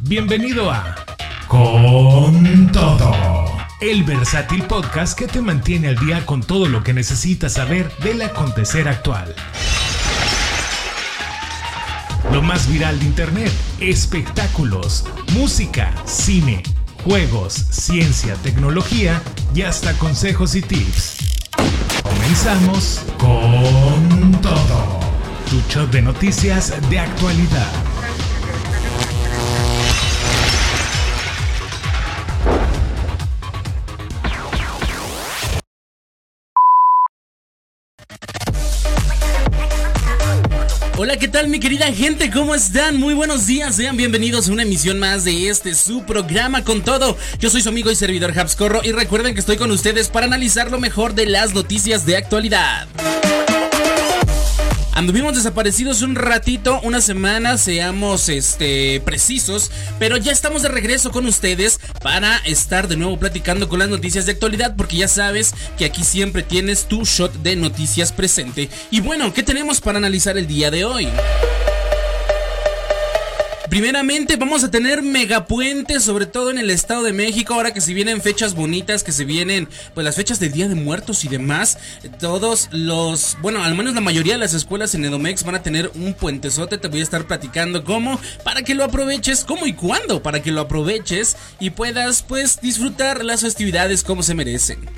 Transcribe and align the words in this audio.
Bienvenido 0.00 0.70
a 0.70 0.96
Con 1.48 2.70
Todo, 2.72 3.56
el 3.80 4.04
versátil 4.04 4.62
podcast 4.64 5.18
que 5.18 5.26
te 5.26 5.40
mantiene 5.40 5.88
al 5.88 5.96
día 5.98 6.24
con 6.26 6.42
todo 6.42 6.66
lo 6.66 6.82
que 6.82 6.92
necesitas 6.92 7.54
saber 7.54 7.92
del 7.98 8.22
acontecer 8.22 8.88
actual. 8.88 9.34
Lo 12.32 12.42
más 12.42 12.68
viral 12.68 12.98
de 12.98 13.06
Internet, 13.06 13.52
espectáculos, 13.80 15.04
música, 15.32 15.92
cine, 16.04 16.62
juegos, 17.04 17.52
ciencia, 17.52 18.34
tecnología 18.36 19.22
y 19.54 19.62
hasta 19.62 19.96
consejos 19.98 20.54
y 20.54 20.62
tips. 20.62 21.16
Comenzamos 22.02 23.02
con 23.18 24.32
todo. 24.40 25.00
Tu 25.50 25.60
show 25.68 25.86
de 25.86 26.02
noticias 26.02 26.74
de 26.90 26.98
actualidad. 26.98 27.85
Hola, 40.98 41.18
¿qué 41.18 41.28
tal 41.28 41.48
mi 41.48 41.60
querida 41.60 41.92
gente? 41.92 42.30
¿Cómo 42.30 42.54
están? 42.54 42.96
Muy 42.96 43.12
buenos 43.12 43.46
días, 43.46 43.76
sean 43.76 43.98
bienvenidos 43.98 44.48
a 44.48 44.52
una 44.52 44.62
emisión 44.62 44.98
más 44.98 45.24
de 45.24 45.50
este 45.50 45.74
su 45.74 46.04
programa 46.04 46.64
con 46.64 46.80
todo. 46.80 47.18
Yo 47.38 47.50
soy 47.50 47.60
su 47.60 47.68
amigo 47.68 47.90
y 47.90 47.94
servidor 47.94 48.32
Habscorro 48.38 48.80
y 48.82 48.92
recuerden 48.92 49.34
que 49.34 49.40
estoy 49.40 49.58
con 49.58 49.70
ustedes 49.70 50.08
para 50.08 50.24
analizar 50.24 50.70
lo 50.70 50.80
mejor 50.80 51.14
de 51.14 51.26
las 51.26 51.52
noticias 51.52 52.06
de 52.06 52.16
actualidad. 52.16 52.88
Anduvimos 54.96 55.34
desaparecidos 55.34 56.00
un 56.00 56.14
ratito, 56.14 56.80
una 56.82 57.02
semana, 57.02 57.58
seamos 57.58 58.30
este 58.30 58.98
precisos, 59.04 59.70
pero 59.98 60.16
ya 60.16 60.32
estamos 60.32 60.62
de 60.62 60.68
regreso 60.68 61.10
con 61.10 61.26
ustedes 61.26 61.80
para 62.02 62.38
estar 62.38 62.88
de 62.88 62.96
nuevo 62.96 63.18
platicando 63.18 63.68
con 63.68 63.78
las 63.78 63.90
noticias 63.90 64.24
de 64.24 64.32
actualidad, 64.32 64.74
porque 64.74 64.96
ya 64.96 65.06
sabes 65.06 65.52
que 65.76 65.84
aquí 65.84 66.02
siempre 66.02 66.42
tienes 66.42 66.86
tu 66.86 67.04
shot 67.04 67.30
de 67.42 67.56
noticias 67.56 68.10
presente. 68.10 68.70
Y 68.90 69.00
bueno, 69.00 69.34
¿qué 69.34 69.42
tenemos 69.42 69.82
para 69.82 69.98
analizar 69.98 70.38
el 70.38 70.46
día 70.46 70.70
de 70.70 70.86
hoy? 70.86 71.08
Primeramente 73.76 74.36
vamos 74.36 74.64
a 74.64 74.70
tener 74.70 75.02
megapuentes, 75.02 76.02
sobre 76.02 76.24
todo 76.24 76.50
en 76.50 76.56
el 76.56 76.70
Estado 76.70 77.02
de 77.02 77.12
México, 77.12 77.52
ahora 77.52 77.74
que 77.74 77.82
se 77.82 77.92
vienen 77.92 78.22
fechas 78.22 78.54
bonitas, 78.54 79.04
que 79.04 79.12
se 79.12 79.26
vienen 79.26 79.68
pues 79.92 80.02
las 80.02 80.16
fechas 80.16 80.40
de 80.40 80.48
Día 80.48 80.66
de 80.66 80.74
Muertos 80.74 81.26
y 81.26 81.28
demás. 81.28 81.76
Todos 82.18 82.70
los, 82.72 83.36
bueno, 83.42 83.62
al 83.62 83.74
menos 83.74 83.94
la 83.94 84.00
mayoría 84.00 84.32
de 84.32 84.38
las 84.38 84.54
escuelas 84.54 84.94
en 84.94 85.04
Edomex 85.04 85.44
van 85.44 85.56
a 85.56 85.62
tener 85.62 85.90
un 85.94 86.14
puentezote, 86.14 86.78
te 86.78 86.88
voy 86.88 87.00
a 87.00 87.02
estar 87.02 87.26
platicando 87.26 87.84
cómo, 87.84 88.18
para 88.44 88.62
que 88.62 88.74
lo 88.74 88.82
aproveches, 88.82 89.44
cómo 89.44 89.66
y 89.66 89.74
cuándo, 89.74 90.22
para 90.22 90.40
que 90.42 90.52
lo 90.52 90.62
aproveches 90.62 91.36
y 91.60 91.68
puedas 91.68 92.22
pues 92.22 92.62
disfrutar 92.62 93.26
las 93.26 93.42
festividades 93.42 94.02
como 94.02 94.22
se 94.22 94.32
merecen. 94.32 94.88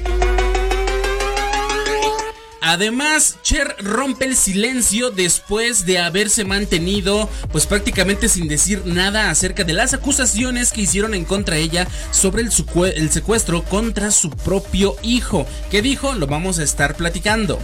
Además, 2.60 3.38
Cher 3.42 3.76
rompe 3.78 4.24
el 4.24 4.36
silencio 4.36 5.10
después 5.10 5.86
de 5.86 5.98
haberse 5.98 6.44
mantenido 6.44 7.28
pues 7.52 7.66
prácticamente 7.66 8.28
sin 8.28 8.48
decir 8.48 8.82
nada 8.84 9.30
acerca 9.30 9.64
de 9.64 9.72
las 9.72 9.94
acusaciones 9.94 10.72
que 10.72 10.82
hicieron 10.82 11.14
en 11.14 11.24
contra 11.24 11.56
de 11.56 11.62
ella 11.62 11.88
sobre 12.10 12.42
el, 12.42 13.10
secuestro 13.10 13.62
contra 13.64 14.10
su 14.10 14.30
propio 14.30 14.96
hijo. 15.02 15.46
¿Qué 15.70 15.82
dijo? 15.82 16.14
Lo 16.14 16.26
vamos 16.26 16.58
a 16.58 16.64
estar 16.64 16.96
platicando. 16.96 17.58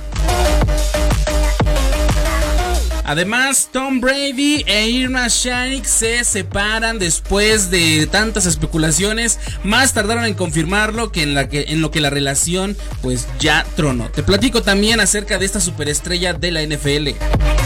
Además, 3.04 3.68
Tom 3.70 4.00
Brady 4.00 4.64
e 4.66 4.88
Irma 4.88 5.28
Shanik 5.28 5.84
se 5.84 6.24
separan 6.24 6.98
después 6.98 7.70
de 7.70 8.08
tantas 8.10 8.46
especulaciones. 8.46 9.38
Más 9.62 9.92
tardaron 9.92 10.24
en 10.24 10.34
confirmarlo 10.34 11.12
que 11.12 11.22
en, 11.22 11.48
que, 11.48 11.66
en 11.68 11.80
lo 11.80 11.90
que 11.90 12.00
la 12.00 12.10
relación 12.10 12.76
pues 13.02 13.28
ya 13.38 13.66
tronó. 13.76 14.10
Te 14.10 14.22
platico 14.22 14.62
también 14.62 15.00
acerca 15.00 15.38
de 15.38 15.46
esta 15.46 15.60
superestrella 15.60 16.32
de 16.32 16.50
la 16.50 16.62
NFL. 16.62 17.63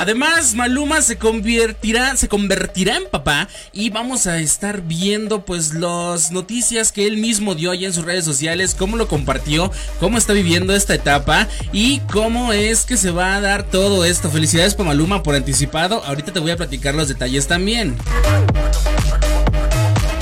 Además, 0.00 0.54
Maluma 0.54 1.02
se 1.02 1.18
convertirá, 1.18 2.16
se 2.16 2.26
convertirá 2.26 2.96
en 2.96 3.04
papá 3.10 3.48
y 3.70 3.90
vamos 3.90 4.26
a 4.26 4.38
estar 4.38 4.80
viendo 4.80 5.44
pues 5.44 5.74
las 5.74 6.32
noticias 6.32 6.90
que 6.90 7.06
él 7.06 7.18
mismo 7.18 7.54
dio 7.54 7.70
allá 7.70 7.86
en 7.86 7.92
sus 7.92 8.06
redes 8.06 8.24
sociales, 8.24 8.74
cómo 8.74 8.96
lo 8.96 9.08
compartió, 9.08 9.70
cómo 9.98 10.16
está 10.16 10.32
viviendo 10.32 10.74
esta 10.74 10.94
etapa 10.94 11.48
y 11.74 11.98
cómo 12.10 12.54
es 12.54 12.86
que 12.86 12.96
se 12.96 13.10
va 13.10 13.36
a 13.36 13.42
dar 13.42 13.64
todo 13.64 14.06
esto. 14.06 14.30
Felicidades 14.30 14.74
para 14.74 14.88
Maluma 14.88 15.22
por 15.22 15.34
anticipado. 15.34 16.02
Ahorita 16.06 16.32
te 16.32 16.40
voy 16.40 16.52
a 16.52 16.56
platicar 16.56 16.94
los 16.94 17.08
detalles 17.08 17.46
también. 17.46 17.94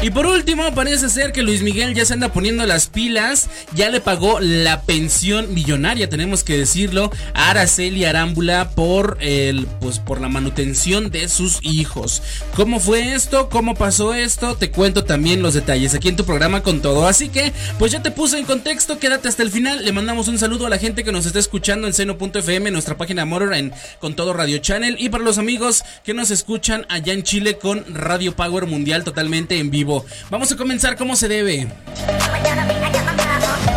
Y 0.00 0.10
por 0.10 0.26
último, 0.26 0.72
parece 0.76 1.08
ser 1.08 1.32
que 1.32 1.42
Luis 1.42 1.62
Miguel 1.62 1.92
ya 1.92 2.04
se 2.04 2.12
anda 2.12 2.32
poniendo 2.32 2.64
las 2.66 2.86
pilas, 2.86 3.50
ya 3.74 3.90
le 3.90 4.00
pagó 4.00 4.38
la 4.38 4.82
pensión 4.82 5.52
millonaria, 5.52 6.08
tenemos 6.08 6.44
que 6.44 6.56
decirlo, 6.56 7.10
a 7.34 7.50
Araceli 7.50 8.04
Arámbula 8.04 8.70
por 8.70 9.18
el 9.20 9.66
pues 9.80 9.98
por 9.98 10.20
la 10.20 10.28
manutención 10.28 11.10
de 11.10 11.28
sus 11.28 11.58
hijos. 11.62 12.22
¿Cómo 12.54 12.78
fue 12.78 13.12
esto? 13.14 13.48
¿Cómo 13.48 13.74
pasó 13.74 14.14
esto? 14.14 14.54
Te 14.54 14.70
cuento 14.70 15.02
también 15.02 15.42
los 15.42 15.54
detalles 15.54 15.96
aquí 15.96 16.08
en 16.08 16.16
tu 16.16 16.24
programa 16.24 16.62
con 16.62 16.80
todo. 16.80 17.08
Así 17.08 17.28
que, 17.28 17.52
pues 17.80 17.90
ya 17.90 18.00
te 18.00 18.12
puse 18.12 18.38
en 18.38 18.44
contexto, 18.44 19.00
quédate 19.00 19.26
hasta 19.26 19.42
el 19.42 19.50
final. 19.50 19.84
Le 19.84 19.90
mandamos 19.90 20.28
un 20.28 20.38
saludo 20.38 20.66
a 20.66 20.70
la 20.70 20.78
gente 20.78 21.02
que 21.02 21.10
nos 21.10 21.26
está 21.26 21.40
escuchando 21.40 21.88
en 21.88 21.92
seno.fm, 21.92 22.70
nuestra 22.70 22.96
página 22.96 23.24
Motor 23.24 23.52
en 23.52 23.72
con 23.98 24.14
todo 24.14 24.32
Radio 24.32 24.58
Channel 24.58 24.94
y 24.96 25.08
para 25.08 25.24
los 25.24 25.38
amigos 25.38 25.82
que 26.04 26.14
nos 26.14 26.30
escuchan 26.30 26.86
allá 26.88 27.12
en 27.12 27.24
Chile 27.24 27.58
con 27.58 27.84
Radio 27.92 28.36
Power 28.36 28.66
Mundial 28.66 29.02
totalmente 29.02 29.58
en 29.58 29.70
vivo. 29.70 29.87
Vamos 30.30 30.52
a 30.52 30.56
comenzar 30.56 30.96
como 30.96 31.16
se 31.16 31.28
debe. 31.28 31.68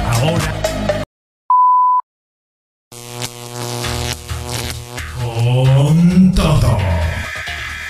Ahora. 0.06 0.54
Con 5.20 6.34
todo. 6.34 6.78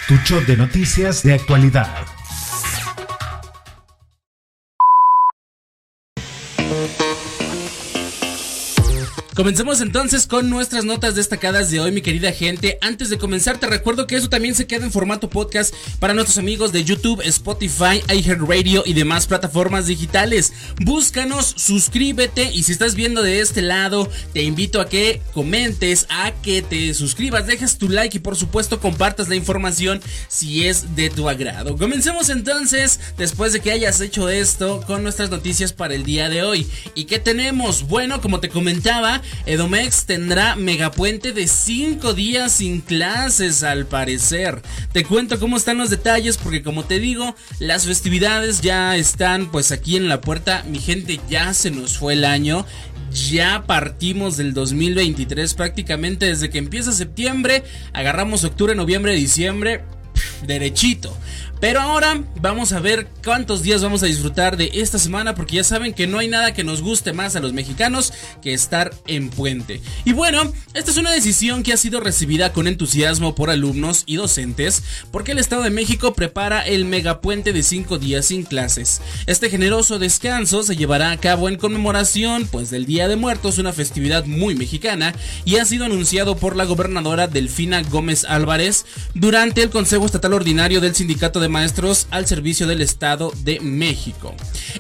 Tu 0.08 0.16
shot 0.18 0.46
de 0.46 0.58
noticias 0.58 1.24
de 1.24 1.34
actualidad. 1.34 2.21
Comencemos 9.36 9.80
entonces 9.80 10.28
con 10.28 10.50
nuestras 10.50 10.84
notas 10.84 11.16
destacadas 11.16 11.72
de 11.72 11.80
hoy, 11.80 11.94
mi 11.94 12.02
querida 12.02 12.34
gente. 12.34 12.78
Antes 12.82 13.10
de 13.10 13.18
comenzar, 13.18 13.58
te 13.58 13.66
recuerdo 13.66 14.06
que 14.06 14.18
eso 14.18 14.28
también 14.28 14.56
se 14.56 14.68
queda 14.68 14.84
en 14.84 14.92
formato 14.92 15.30
podcast 15.30 15.74
para 16.00 16.14
nuestros 16.14 16.38
amigos 16.38 16.74
de 16.74 16.84
YouTube, 16.84 17.22
Spotify, 17.24 18.04
iHeartRadio 18.14 18.84
y 18.86 18.92
demás 18.92 19.28
plataformas 19.28 19.88
digitales. 19.88 20.52
Búscanos, 20.82 21.54
suscríbete 21.56 22.52
y 22.52 22.64
si 22.64 22.74
estás 22.74 22.94
viendo 22.96 23.24
de 23.24 23.40
este 23.40 23.62
lado, 23.62 24.10
te 24.34 24.44
invito 24.44 24.82
a 24.82 24.90
que 24.90 25.22
comentes, 25.34 26.08
a 26.10 26.34
que 26.44 26.62
te 26.62 26.94
suscribas, 26.94 27.48
dejes 27.48 27.78
tu 27.78 27.88
like 27.88 28.18
y 28.18 28.20
por 28.20 28.36
supuesto 28.36 28.82
compartas 28.82 29.30
la 29.30 29.36
información 29.36 30.02
si 30.28 30.68
es 30.68 30.94
de 30.98 31.10
tu 31.10 31.30
agrado. 31.30 31.78
Comencemos 31.78 32.28
entonces, 32.30 33.00
después 33.18 33.54
de 33.54 33.62
que 33.62 33.72
hayas 33.72 34.02
hecho 34.02 34.28
esto, 34.28 34.84
con 34.86 35.04
nuestras 35.04 35.30
noticias 35.30 35.72
para 35.72 35.96
el 35.96 36.04
día 36.04 36.28
de 36.28 36.44
hoy. 36.44 36.68
¿Y 36.96 37.06
qué 37.06 37.18
tenemos? 37.18 37.88
Bueno, 37.88 38.20
como 38.20 38.42
te 38.42 38.50
comentaba, 38.50 39.21
Edomex 39.46 40.06
tendrá 40.06 40.56
megapuente 40.56 41.32
de 41.34 41.48
5 41.48 42.14
días 42.14 42.52
sin 42.52 42.82
clases 42.82 43.64
al 43.64 43.86
parecer. 43.86 44.62
Te 44.92 45.04
cuento 45.04 45.40
cómo 45.40 45.58
están 45.58 45.78
los 45.78 45.90
detalles 45.90 46.38
porque 46.38 46.64
como 46.64 46.86
te 46.86 47.00
digo, 47.00 47.36
las 47.60 47.86
festividades 47.86 48.62
ya 48.62 48.96
están 48.96 49.52
pues 49.52 49.72
aquí 49.72 49.98
en 49.98 50.08
la 50.10 50.22
puerta. 50.22 50.64
Mi 50.68 50.80
gente 50.80 51.20
ya 51.30 51.54
se 51.54 51.72
nos 51.72 51.98
fue 51.98 52.14
el 52.14 52.26
año 52.26 52.66
ya 53.12 53.66
partimos 53.68 54.38
del 54.38 54.54
2023 54.54 55.54
prácticamente 55.54 56.28
desde 56.28 56.50
que 56.50 56.58
empieza 56.60 56.94
septiembre, 56.94 57.64
agarramos 57.94 58.44
octubre, 58.44 58.74
noviembre, 58.74 59.14
diciembre, 59.16 59.84
derechito. 60.48 61.16
Pero 61.62 61.80
ahora 61.80 62.24
vamos 62.42 62.74
a 62.74 62.80
ver 62.80 63.08
cuántos 63.24 63.62
días 63.62 63.84
vamos 63.84 64.02
a 64.02 64.08
disfrutar 64.08 64.58
de 64.58 64.72
esta 64.74 64.98
semana 64.98 65.36
porque 65.36 65.58
ya 65.58 65.64
saben 65.64 65.94
que 65.94 66.08
no 66.08 66.18
hay 66.18 66.28
nada 66.28 66.56
que 66.56 66.64
nos 66.64 66.82
guste 66.82 67.14
más 67.14 67.36
a 67.36 67.40
los 67.40 67.54
mexicanos 67.54 68.14
que 68.42 68.52
estar 68.56 68.92
en 69.06 69.30
puente. 69.30 69.80
Y 70.04 70.14
bueno, 70.14 70.52
esta 70.74 70.90
es 70.90 70.98
una 70.98 71.12
decisión 71.12 71.62
que 71.62 71.72
ha 71.72 71.78
sido 71.78 72.00
recibida 72.00 72.52
con 72.52 72.68
entusiasmo 72.68 73.36
por 73.36 73.52
alumnos 73.52 74.02
y 74.08 74.16
docentes 74.16 74.82
porque 75.12 75.34
el 75.34 75.38
Estado 75.38 75.62
de 75.62 75.70
México 75.70 76.16
prepara 76.16 76.66
el 76.66 76.86
megapuente 76.86 77.54
de 77.54 77.62
5 77.62 78.00
días 78.00 78.26
sin 78.26 78.42
clases. 78.42 79.00
Este 79.28 79.52
generoso 79.52 80.00
descanso 80.00 80.64
se 80.64 80.76
llevará 80.76 81.12
a 81.12 81.18
cabo 81.18 81.48
en 81.48 81.58
conmemoración 81.58 82.48
pues 82.48 82.72
del 82.72 82.88
Día 82.88 83.08
de 83.08 83.18
Muertos, 83.18 83.60
una 83.60 83.72
festividad 83.72 84.26
muy 84.26 84.56
mexicana 84.56 85.14
y 85.46 85.58
ha 85.58 85.66
sido 85.66 85.86
anunciado 85.86 86.38
por 86.38 86.56
la 86.56 86.66
gobernadora 86.66 87.28
Delfina 87.28 87.84
Gómez 87.84 88.26
Álvarez 88.26 88.88
durante 89.14 89.62
el 89.62 89.70
Consejo 89.70 90.08
Estatal 90.08 90.34
Ordinario 90.34 90.82
del 90.82 90.96
Sindicato 90.96 91.40
de 91.40 91.51
Maestros 91.52 92.08
al 92.10 92.26
servicio 92.26 92.66
del 92.66 92.82
Estado 92.82 93.32
de 93.44 93.60
México. 93.60 94.34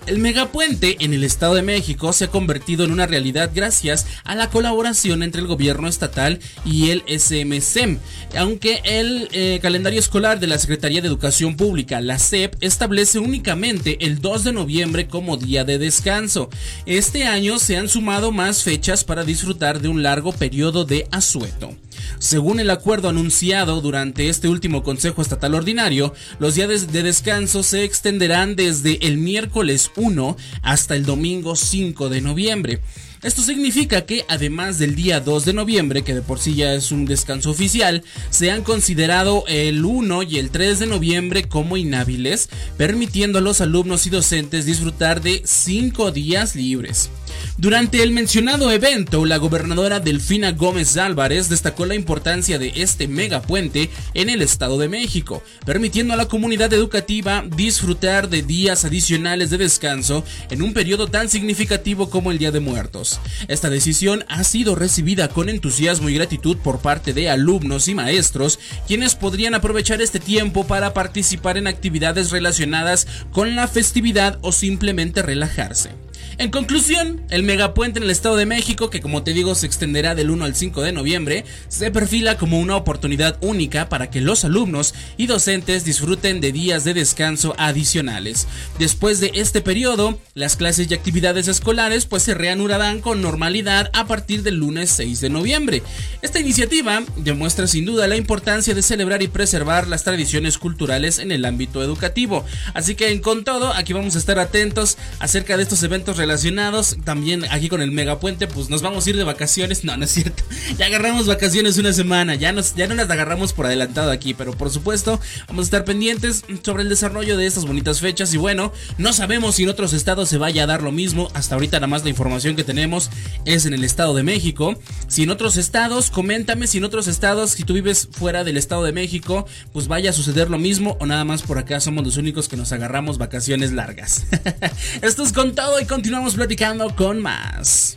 El 0.08 0.18
megapuente 0.18 0.98
en 1.00 1.14
el 1.14 1.24
Estado 1.24 1.56
de 1.56 1.62
México 1.62 2.14
se 2.14 2.26
ha 2.26 2.32
convertido 2.32 2.86
en 2.86 2.92
una 2.92 3.06
realidad 3.06 3.52
gracias 3.54 4.08
a 4.24 4.36
la 4.36 4.50
colaboración 4.50 5.22
entre 5.22 5.42
el 5.42 5.48
gobierno 5.48 5.88
estatal 5.88 6.40
y 6.66 6.90
el 6.90 7.04
SMCEM, 7.08 8.00
aunque 8.38 8.82
el 8.84 9.28
eh, 9.32 9.60
calendario 9.62 10.00
escolar 10.00 10.40
de 10.40 10.48
la 10.48 10.58
Secretaría 10.58 11.02
de 11.02 11.08
Educación 11.08 11.56
Pública, 11.56 12.02
la 12.02 12.18
SEP, 12.18 12.56
establece 12.62 13.20
únicamente 13.20 14.06
el 14.06 14.20
2 14.20 14.46
de 14.46 14.54
noviembre 14.54 15.08
como 15.08 15.38
día 15.38 15.64
de 15.64 15.78
descanso. 15.78 16.50
Este 16.86 17.26
año 17.26 17.60
se 17.60 17.78
han 17.78 17.90
sumado 17.90 18.32
más 18.32 18.64
fechas 18.64 19.04
para 19.04 19.24
disfrutar 19.24 19.82
de 19.82 19.90
un 19.90 20.04
largo 20.04 20.32
periodo 20.32 20.86
de 20.86 21.08
asueto. 21.12 21.76
Según 22.20 22.60
el 22.60 22.70
acuerdo 22.70 23.10
anunciado 23.10 23.82
durante 23.82 24.30
este 24.30 24.48
último 24.48 24.84
Consejo 24.84 25.22
Estatal 25.22 25.56
Ordinario, 25.56 26.14
los 26.40 26.56
días 26.56 26.92
de 26.92 27.04
descanso 27.04 27.64
se 27.64 27.84
extenderán 27.84 28.56
desde 28.56 29.06
el 29.08 29.18
miércoles 29.18 29.92
1 29.96 30.38
hasta 30.62 30.96
el 30.96 31.06
domingo 31.06 31.56
5 31.56 32.10
de 32.10 32.22
noviembre. 32.22 32.82
Esto 33.24 33.44
significa 33.44 34.08
que, 34.08 34.26
además 34.30 34.80
del 34.80 34.96
día 34.96 35.20
2 35.20 35.46
de 35.46 35.54
noviembre, 35.54 36.02
que 36.02 36.16
de 36.16 36.24
por 36.24 36.40
sí 36.40 36.56
ya 36.56 36.74
es 36.74 36.92
un 36.92 37.06
descanso 37.06 37.52
oficial, 37.52 38.04
se 38.32 38.50
han 38.50 38.64
considerado 38.64 39.44
el 39.48 39.86
1 39.86 40.24
y 40.24 40.40
el 40.40 40.50
3 40.50 40.80
de 40.80 40.88
noviembre 40.88 41.44
como 41.44 41.78
inhábiles, 41.78 42.50
permitiendo 42.78 43.38
a 43.38 43.42
los 43.42 43.62
alumnos 43.62 44.08
y 44.08 44.10
docentes 44.10 44.66
disfrutar 44.66 45.22
de 45.22 45.44
5 45.46 46.12
días 46.12 46.56
libres. 46.56 47.12
Durante 47.58 48.02
el 48.02 48.12
mencionado 48.12 48.72
evento, 48.72 49.26
la 49.26 49.38
gobernadora 49.38 50.00
Delfina 50.00 50.52
Gómez 50.52 50.98
Álvarez 50.98 51.48
destacó 51.50 51.86
la 51.86 51.96
importancia 51.96 52.58
de 52.58 52.74
este 52.76 53.08
megapuente 53.08 53.90
en 54.14 54.30
el 54.30 54.42
Estado 54.42 54.80
de 54.80 54.90
México, 54.90 55.44
permitiendo 55.66 56.14
a 56.14 56.18
la 56.18 56.28
comunidad 56.28 56.74
educativa 56.74 57.44
disfrutar 57.56 58.30
de 58.30 58.42
días 58.42 58.86
adicionales 58.86 59.50
de 59.50 59.58
descanso 59.58 60.24
en 60.50 60.62
un 60.62 60.74
periodo 60.74 61.08
tan 61.08 61.30
significativo 61.30 62.10
como 62.10 62.32
el 62.32 62.38
Día 62.38 62.52
de 62.52 62.60
Muertos. 62.60 63.20
Esta 63.48 63.70
decisión 63.70 64.26
ha 64.28 64.44
sido 64.44 64.76
recibida 64.76 65.28
con 65.28 65.50
entusiasmo 65.50 66.10
y 66.10 66.16
gratitud 66.16 66.58
por 66.58 66.80
parte 66.80 67.14
de 67.14 67.30
alumnos 67.30 67.88
y 67.88 67.96
maestros, 67.96 68.60
quienes 68.88 69.16
podrían 69.16 69.54
aprovechar 69.54 70.02
este 70.02 70.20
tiempo 70.20 70.66
para 70.66 70.94
participar 70.94 71.58
en 71.58 71.68
actividades 71.68 72.32
relacionadas 72.32 73.08
con 73.32 73.56
la 73.56 73.68
festividad 73.68 74.40
o 74.42 74.52
simplemente 74.52 75.22
relajarse. 75.22 75.92
En 76.38 76.50
conclusión, 76.50 77.22
el 77.30 77.44
megapuente 77.44 78.00
en 78.00 78.04
el 78.04 78.10
Estado 78.10 78.36
de 78.36 78.46
México, 78.46 78.90
que 78.90 79.02
como 79.02 79.24
te 79.24 79.34
digo 79.34 79.54
se 79.54 79.66
extenderá 79.66 80.16
del 80.16 80.32
1 80.32 80.46
al 80.46 80.56
5 80.56 80.82
de 80.82 80.92
noviembre, 80.92 81.46
se 81.68 81.92
perfila 81.92 82.38
como 82.38 82.60
una 82.60 82.78
oportunidad 82.78 83.38
única 83.42 83.90
para 83.90 84.10
que 84.10 84.22
los 84.22 84.46
alumnos 84.46 84.94
y 85.18 85.28
docentes 85.28 85.84
disfruten 85.84 86.42
de 86.42 86.52
días 86.52 86.84
de 86.84 86.94
descanso 86.94 87.54
adicionales. 87.58 88.48
Después 88.80 89.20
de 89.20 89.32
este 89.36 89.62
periodo, 89.62 90.18
las 90.34 90.56
clases 90.56 90.90
y 90.90 90.94
actividades 90.94 91.48
escolares 91.48 92.06
pues 92.06 92.24
se 92.24 92.34
reanudarán 92.34 93.02
con 93.02 93.22
normalidad 93.22 93.90
a 93.94 94.08
partir 94.08 94.42
del 94.42 94.56
lunes 94.56 94.90
6 94.92 95.22
de 95.22 95.30
noviembre. 95.30 95.84
Esta 96.22 96.40
iniciativa 96.40 97.04
demuestra 97.18 97.68
sin 97.68 97.86
duda 97.86 98.08
la 98.08 98.16
importancia 98.16 98.74
de 98.74 98.82
celebrar 98.82 99.22
y 99.22 99.28
preservar 99.28 99.88
las 99.88 100.04
tradiciones 100.04 100.58
culturales 100.58 101.20
en 101.20 101.32
el 101.32 101.46
ámbito 101.46 101.84
educativo. 101.84 102.46
Así 102.74 102.96
que 102.96 103.20
con 103.22 103.44
todo, 103.44 103.74
aquí 103.74 103.94
vamos 103.94 104.16
a 104.16 104.20
estar 104.20 104.40
atentos 104.40 104.98
acerca 105.20 105.58
de 105.58 105.64
estos 105.64 105.84
eventos 105.84 106.18
relacionados 106.22 106.98
también 107.04 107.46
aquí 107.50 107.68
con 107.68 107.82
el 107.82 107.90
megapuente, 107.92 108.46
pues 108.46 108.70
nos 108.70 108.84
vamos 108.84 109.08
a 109.08 109.10
ir 109.10 109.18
de 109.18 109.24
vacaciones. 109.24 109.84
No, 109.84 109.98
no 109.98 110.06
es 110.06 110.12
cierto. 110.12 110.44
Ya 110.78 110.86
agarramos 110.86 111.28
vacaciones 111.28 111.78
una 111.78 111.92
semana, 111.92 112.36
ya, 112.36 112.54
nos, 112.54 112.76
ya 112.76 112.88
no 112.88 112.96
las 112.96 113.10
agarramos 113.10 113.54
por 113.54 113.66
adelantado 113.66 114.12
aquí, 114.12 114.34
pero 114.34 114.54
por 114.54 114.70
supuesto 114.70 115.20
vamos 115.48 115.64
a 115.64 115.68
estar 115.68 115.84
pendientes 115.84 116.44
sobre 116.64 116.84
el 116.84 116.90
desarrollo 116.90 117.38
de 117.38 117.48
estas 117.48 117.66
bonitas 117.66 118.00
fechas. 118.00 118.34
Y 118.34 118.38
bueno, 118.38 118.72
no 118.98 119.14
sabemos 119.14 119.56
si 119.56 119.64
en 119.64 119.70
otros 119.70 119.94
estados 119.94 120.30
se 120.30 120.38
vaya 120.38 120.64
a 120.64 120.68
dar 120.68 120.84
lo 120.84 120.92
mismo. 120.92 121.30
Hasta 121.34 121.56
ahorita 121.56 121.78
nada 121.78 121.88
más 121.88 122.04
la 122.04 122.10
información 122.10 122.56
que 122.56 122.64
tenemos 122.64 123.10
es 123.46 123.66
en 123.66 123.74
el 123.74 123.84
estado 123.84 124.14
de 124.14 124.24
México. 124.24 124.80
Si 125.08 125.24
en 125.24 125.32
otros 125.32 125.58
estados, 125.58 126.12
coméntame 126.12 126.68
si 126.68 126.78
en 126.78 126.84
otros 126.84 127.08
estados, 127.08 127.52
si 127.52 127.64
tú 127.64 127.74
vives 127.74 128.08
fuera 128.12 128.44
del 128.44 128.58
estado 128.58 128.84
de 128.84 128.92
México, 128.92 129.48
pues 129.74 129.88
vaya 129.88 130.12
a 130.12 130.14
suceder 130.14 130.50
lo 130.50 130.60
mismo 130.60 130.98
o 131.00 131.06
nada 131.06 131.26
más 131.26 131.42
por 131.42 131.58
acá 131.58 131.80
somos 131.80 132.06
los 132.06 132.18
únicos 132.18 132.48
que 132.48 132.58
nos 132.58 132.72
agarramos 132.72 133.18
vacaciones 133.18 133.72
largas. 133.72 134.26
Esto 135.02 135.24
es 135.24 135.34
con 135.34 135.56
todo 135.56 135.80
y 135.80 135.86
continuamos 135.86 136.11
Estamos 136.12 136.36
platicando 136.36 136.94
con 136.94 137.22
más. 137.22 137.96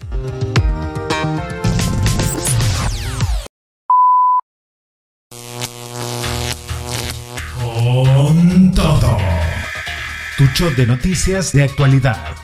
Con 7.60 8.72
todo. 8.72 9.18
Tu 10.38 10.46
show 10.54 10.70
de 10.76 10.86
noticias 10.86 11.52
de 11.52 11.64
actualidad. 11.64 12.43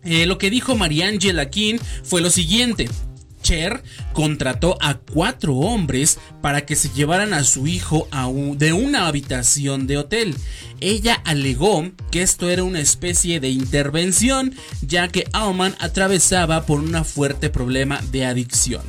Eh, 0.04 0.26
lo 0.26 0.36
que 0.36 0.50
dijo 0.50 0.76
María 0.76 1.08
Angela 1.08 1.48
King 1.48 1.78
fue 2.04 2.20
lo 2.20 2.28
siguiente. 2.28 2.88
Cher 3.48 3.82
contrató 4.12 4.76
a 4.78 4.98
cuatro 4.98 5.54
hombres 5.54 6.18
para 6.42 6.66
que 6.66 6.76
se 6.76 6.90
llevaran 6.90 7.32
a 7.32 7.44
su 7.44 7.66
hijo 7.66 8.06
a 8.10 8.28
de 8.56 8.74
una 8.74 9.06
habitación 9.06 9.86
de 9.86 9.96
hotel. 9.96 10.36
Ella 10.80 11.14
alegó 11.24 11.90
que 12.10 12.20
esto 12.20 12.50
era 12.50 12.62
una 12.62 12.80
especie 12.80 13.40
de 13.40 13.48
intervención 13.48 14.54
ya 14.82 15.08
que 15.08 15.26
Alman 15.32 15.74
atravesaba 15.80 16.66
por 16.66 16.80
un 16.80 17.02
fuerte 17.06 17.48
problema 17.48 18.02
de 18.12 18.26
adicción. 18.26 18.82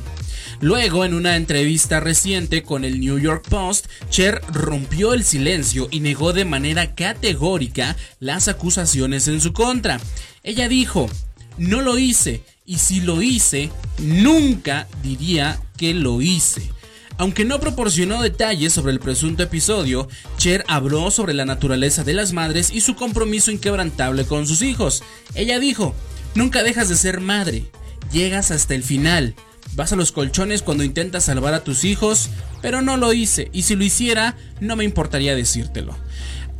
Luego, 0.60 1.06
en 1.06 1.14
una 1.14 1.36
entrevista 1.36 1.98
reciente 1.98 2.62
con 2.62 2.84
el 2.84 3.00
New 3.00 3.18
York 3.18 3.46
Post, 3.48 3.86
Cher 4.10 4.42
rompió 4.52 5.14
el 5.14 5.24
silencio 5.24 5.88
y 5.90 6.00
negó 6.00 6.34
de 6.34 6.44
manera 6.44 6.94
categórica 6.94 7.96
las 8.18 8.46
acusaciones 8.46 9.26
en 9.26 9.40
su 9.40 9.54
contra. 9.54 9.98
Ella 10.42 10.68
dijo, 10.68 11.08
no 11.56 11.80
lo 11.80 11.96
hice 11.96 12.42
y 12.70 12.78
si 12.78 13.00
lo 13.00 13.20
hice, 13.20 13.68
nunca 13.98 14.86
diría 15.02 15.60
que 15.76 15.92
lo 15.92 16.22
hice. 16.22 16.70
Aunque 17.18 17.44
no 17.44 17.58
proporcionó 17.58 18.22
detalles 18.22 18.72
sobre 18.72 18.92
el 18.92 19.00
presunto 19.00 19.42
episodio, 19.42 20.08
Cher 20.36 20.64
habló 20.68 21.10
sobre 21.10 21.34
la 21.34 21.44
naturaleza 21.44 22.04
de 22.04 22.14
las 22.14 22.32
madres 22.32 22.70
y 22.70 22.80
su 22.80 22.94
compromiso 22.94 23.50
inquebrantable 23.50 24.24
con 24.24 24.46
sus 24.46 24.62
hijos. 24.62 25.02
Ella 25.34 25.58
dijo, 25.58 25.96
nunca 26.36 26.62
dejas 26.62 26.88
de 26.88 26.94
ser 26.94 27.18
madre, 27.18 27.64
llegas 28.12 28.52
hasta 28.52 28.76
el 28.76 28.84
final. 28.84 29.34
Vas 29.74 29.92
a 29.92 29.96
los 29.96 30.12
colchones 30.12 30.62
cuando 30.62 30.84
intentas 30.84 31.24
salvar 31.24 31.54
a 31.54 31.64
tus 31.64 31.82
hijos, 31.82 32.30
pero 32.62 32.82
no 32.82 32.96
lo 32.96 33.12
hice, 33.12 33.50
y 33.52 33.62
si 33.62 33.74
lo 33.74 33.82
hiciera, 33.82 34.36
no 34.60 34.76
me 34.76 34.84
importaría 34.84 35.34
decírtelo. 35.34 35.96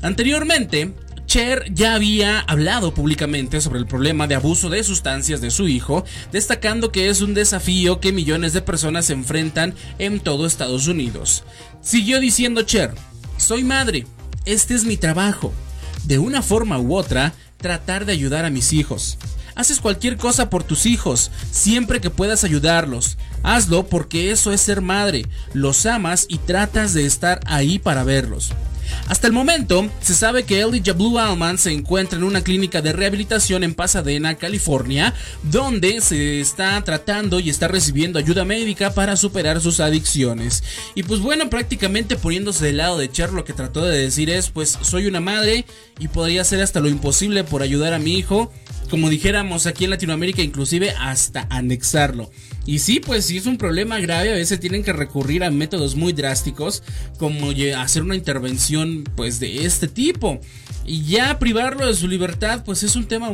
Anteriormente, 0.02 0.93
Cher 1.31 1.73
ya 1.73 1.95
había 1.95 2.41
hablado 2.41 2.93
públicamente 2.93 3.61
sobre 3.61 3.79
el 3.79 3.87
problema 3.87 4.27
de 4.27 4.35
abuso 4.35 4.69
de 4.69 4.83
sustancias 4.83 5.41
de 5.41 5.53
su 5.53 5.69
hijo, 5.69 6.05
destacando 6.33 6.91
que 6.91 7.09
es 7.09 7.21
un 7.21 7.35
desafío 7.35 8.01
que 8.01 8.11
millones 8.11 8.53
de 8.53 8.63
personas 8.63 9.05
se 9.07 9.13
enfrentan 9.13 9.77
en 10.01 10.19
todo 10.19 10.45
Estados 10.45 10.89
Unidos. 10.89 11.45
Siguió 11.83 12.19
diciendo 12.19 12.63
Cher, 12.63 12.95
soy 13.37 13.63
madre, 13.63 14.07
este 14.45 14.75
es 14.75 14.85
mi 14.85 14.97
trabajo. 14.97 15.53
De 16.03 16.19
una 16.19 16.43
forma 16.43 16.81
u 16.81 16.97
otra, 16.97 17.33
tratar 17.59 18.07
de 18.07 18.13
ayudar 18.13 18.45
a 18.45 18.51
mis 18.51 18.73
hijos. 18.73 19.17
Haces 19.55 19.79
cualquier 19.79 20.17
cosa 20.17 20.51
por 20.51 20.65
tus 20.65 20.85
hijos, 20.85 21.31
siempre 21.53 22.01
que 22.01 22.11
puedas 22.11 22.43
ayudarlos. 22.43 23.19
Hazlo 23.45 23.87
porque 23.87 24.33
eso 24.33 24.51
es 24.51 24.63
ser 24.63 24.81
madre, 24.81 25.27
los 25.55 25.87
amas 25.87 26.27
y 26.29 26.39
tratas 26.39 26.93
de 26.93 27.07
estar 27.07 27.39
ahí 27.47 27.79
para 27.79 28.03
verlos. 28.03 28.53
Hasta 29.06 29.26
el 29.26 29.32
momento, 29.32 29.90
se 30.00 30.14
sabe 30.14 30.44
que 30.44 30.61
Elijah 30.61 30.92
Blue 30.92 31.18
Allman 31.18 31.59
se 31.59 31.73
encuentra 31.73 32.18
en 32.18 32.25
una 32.25 32.42
clínica 32.42 32.80
de 32.80 32.92
rehabilitación 32.92 33.64
en 33.64 33.75
Pasadena, 33.75 34.37
California, 34.37 35.14
donde 35.42 36.00
se 36.00 36.40
está 36.40 36.82
tratando 36.85 37.40
y 37.40 37.50
está 37.50 37.68
recibiendo 37.68 38.18
ayuda 38.18 38.44
médica 38.44 38.94
para 38.94 39.16
superar 39.16 39.61
sus 39.61 39.80
adicciones. 39.80 40.62
Y 40.94 41.02
pues 41.02 41.20
bueno, 41.20 41.50
prácticamente 41.50 42.16
poniéndose 42.16 42.66
del 42.66 42.78
lado 42.78 42.99
de 42.99 43.11
Cher, 43.11 43.32
lo 43.32 43.44
que 43.44 43.52
trató 43.52 43.85
de 43.85 43.99
decir 43.99 44.30
es, 44.30 44.50
pues 44.50 44.78
soy 44.82 45.06
una 45.06 45.20
madre 45.20 45.64
y 45.99 46.09
podría 46.09 46.42
hacer 46.42 46.62
hasta 46.62 46.80
lo 46.80 46.88
imposible 46.88 47.44
por 47.44 47.62
ayudar 47.62 47.92
a 47.92 47.99
mi 47.99 48.16
hijo, 48.16 48.52
como 48.90 49.09
dijéramos 49.09 49.66
aquí 49.66 49.85
en 49.85 49.90
Latinoamérica, 49.90 50.42
inclusive 50.42 50.90
hasta 50.99 51.47
anexarlo. 51.49 52.30
Y 52.66 52.80
sí, 52.80 53.00
pues 53.00 53.25
sí 53.25 53.38
es 53.38 53.47
un 53.47 53.56
problema 53.56 53.99
grave, 54.00 54.30
a 54.30 54.35
veces 54.35 54.61
tienen 54.61 54.82
que 54.82 54.92
recurrir 54.92 55.42
a 55.44 55.50
métodos 55.50 55.97
muy 55.97 56.12
drásticos, 56.12 56.82
como 57.18 57.50
hacer 57.76 58.02
una 58.02 58.16
intervención 58.16 59.04
pues 59.16 59.40
de 59.40 59.64
este 59.64 59.88
tipo. 59.88 60.40
Y 60.85 61.04
ya 61.04 61.38
privarlo 61.38 61.87
de 61.87 61.94
su 61.94 62.09
libertad, 62.09 62.64
pues 62.64 62.82
es 62.82 62.97
un 62.97 63.06
tema 63.06 63.30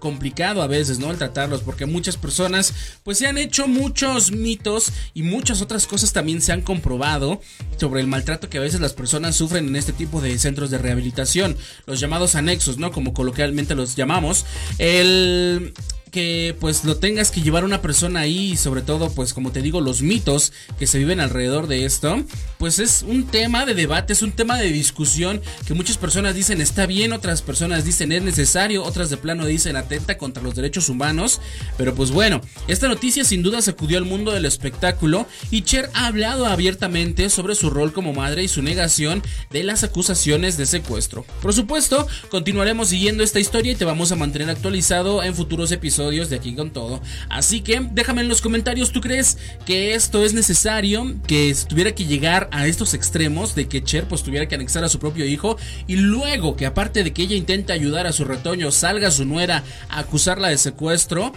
complicado 0.00 0.62
a 0.62 0.66
veces, 0.66 0.98
¿no? 0.98 1.10
El 1.10 1.18
tratarlos, 1.18 1.62
porque 1.62 1.86
muchas 1.86 2.16
personas, 2.16 2.72
pues 3.04 3.18
se 3.18 3.26
han 3.26 3.38
hecho 3.38 3.68
muchos 3.68 4.32
mitos 4.32 4.92
y 5.14 5.22
muchas 5.22 5.62
otras 5.62 5.86
cosas 5.86 6.12
también 6.12 6.40
se 6.40 6.52
han 6.52 6.62
comprobado 6.62 7.40
sobre 7.76 8.00
el 8.00 8.06
maltrato 8.06 8.48
que 8.48 8.58
a 8.58 8.62
veces 8.62 8.80
las 8.80 8.94
personas 8.94 9.36
sufren 9.36 9.68
en 9.68 9.76
este 9.76 9.92
tipo 9.92 10.20
de 10.20 10.38
centros 10.38 10.70
de 10.70 10.78
rehabilitación, 10.78 11.56
los 11.86 12.00
llamados 12.00 12.34
anexos, 12.34 12.78
¿no? 12.78 12.90
Como 12.90 13.12
coloquialmente 13.12 13.74
los 13.74 13.94
llamamos. 13.94 14.44
El 14.88 15.74
que 16.10 16.56
pues 16.58 16.86
lo 16.86 16.96
tengas 16.96 17.30
que 17.30 17.42
llevar 17.42 17.62
una 17.64 17.82
persona 17.82 18.20
ahí 18.20 18.52
y 18.52 18.56
sobre 18.56 18.80
todo 18.80 19.10
pues 19.10 19.34
como 19.34 19.52
te 19.52 19.60
digo 19.60 19.82
los 19.82 20.00
mitos 20.00 20.54
que 20.78 20.86
se 20.86 20.98
viven 20.98 21.20
alrededor 21.20 21.66
de 21.66 21.84
esto 21.84 22.24
pues 22.58 22.78
es 22.78 23.02
un 23.06 23.26
tema 23.26 23.66
de 23.66 23.74
debate 23.74 24.12
es 24.12 24.22
un 24.22 24.32
tema 24.32 24.58
de 24.58 24.70
discusión 24.70 25.40
que 25.66 25.74
muchas 25.74 25.96
personas 25.96 26.34
dicen 26.34 26.60
está 26.60 26.86
bien 26.86 27.12
otras 27.12 27.42
personas 27.42 27.84
dicen 27.84 28.12
es 28.12 28.22
necesario 28.22 28.84
otras 28.84 29.10
de 29.10 29.16
plano 29.16 29.46
dicen 29.46 29.76
atenta 29.76 30.18
contra 30.18 30.42
los 30.42 30.54
derechos 30.54 30.88
humanos 30.88 31.40
pero 31.76 31.94
pues 31.94 32.10
bueno 32.10 32.40
esta 32.66 32.88
noticia 32.88 33.24
sin 33.24 33.42
duda 33.42 33.62
sacudió 33.62 33.98
al 33.98 34.04
mundo 34.04 34.32
del 34.32 34.44
espectáculo 34.44 35.26
y 35.50 35.62
Cher 35.62 35.90
ha 35.94 36.06
hablado 36.06 36.46
abiertamente 36.46 37.30
sobre 37.30 37.54
su 37.54 37.70
rol 37.70 37.92
como 37.92 38.12
madre 38.12 38.42
y 38.42 38.48
su 38.48 38.62
negación 38.62 39.22
de 39.50 39.64
las 39.64 39.84
acusaciones 39.84 40.56
de 40.56 40.66
secuestro 40.66 41.24
por 41.40 41.54
supuesto 41.54 42.06
continuaremos 42.30 42.88
siguiendo 42.88 43.22
esta 43.22 43.40
historia 43.40 43.72
y 43.72 43.76
te 43.76 43.84
vamos 43.84 44.12
a 44.12 44.16
mantener 44.16 44.50
actualizado 44.50 45.22
en 45.22 45.34
futuros 45.34 45.72
episodios 45.72 46.30
de 46.30 46.36
aquí 46.36 46.54
con 46.54 46.70
todo. 46.70 47.00
Así 47.28 47.60
que 47.60 47.80
déjame 47.92 48.22
en 48.22 48.28
los 48.28 48.40
comentarios, 48.40 48.92
¿tú 48.92 49.00
crees 49.00 49.38
que 49.66 49.94
esto 49.94 50.24
es 50.24 50.34
necesario? 50.34 51.14
Que 51.26 51.54
tuviera 51.68 51.94
que 51.94 52.04
llegar 52.04 52.47
a 52.50 52.66
estos 52.66 52.94
extremos 52.94 53.54
de 53.54 53.68
que 53.68 53.82
Cher 53.82 54.06
pues 54.08 54.22
tuviera 54.22 54.46
que 54.46 54.54
anexar 54.54 54.84
a 54.84 54.88
su 54.88 54.98
propio 54.98 55.24
hijo 55.24 55.56
y 55.86 55.96
luego 55.96 56.56
que 56.56 56.66
aparte 56.66 57.04
de 57.04 57.12
que 57.12 57.22
ella 57.22 57.36
intenta 57.36 57.72
ayudar 57.72 58.06
a 58.06 58.12
su 58.12 58.24
retoño, 58.24 58.70
salga 58.70 59.10
su 59.10 59.24
nuera 59.24 59.64
a 59.88 60.00
acusarla 60.00 60.48
de 60.48 60.58
secuestro. 60.58 61.32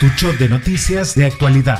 De 0.03 0.49
noticias 0.49 1.15
de 1.15 1.25
actualidad. 1.25 1.79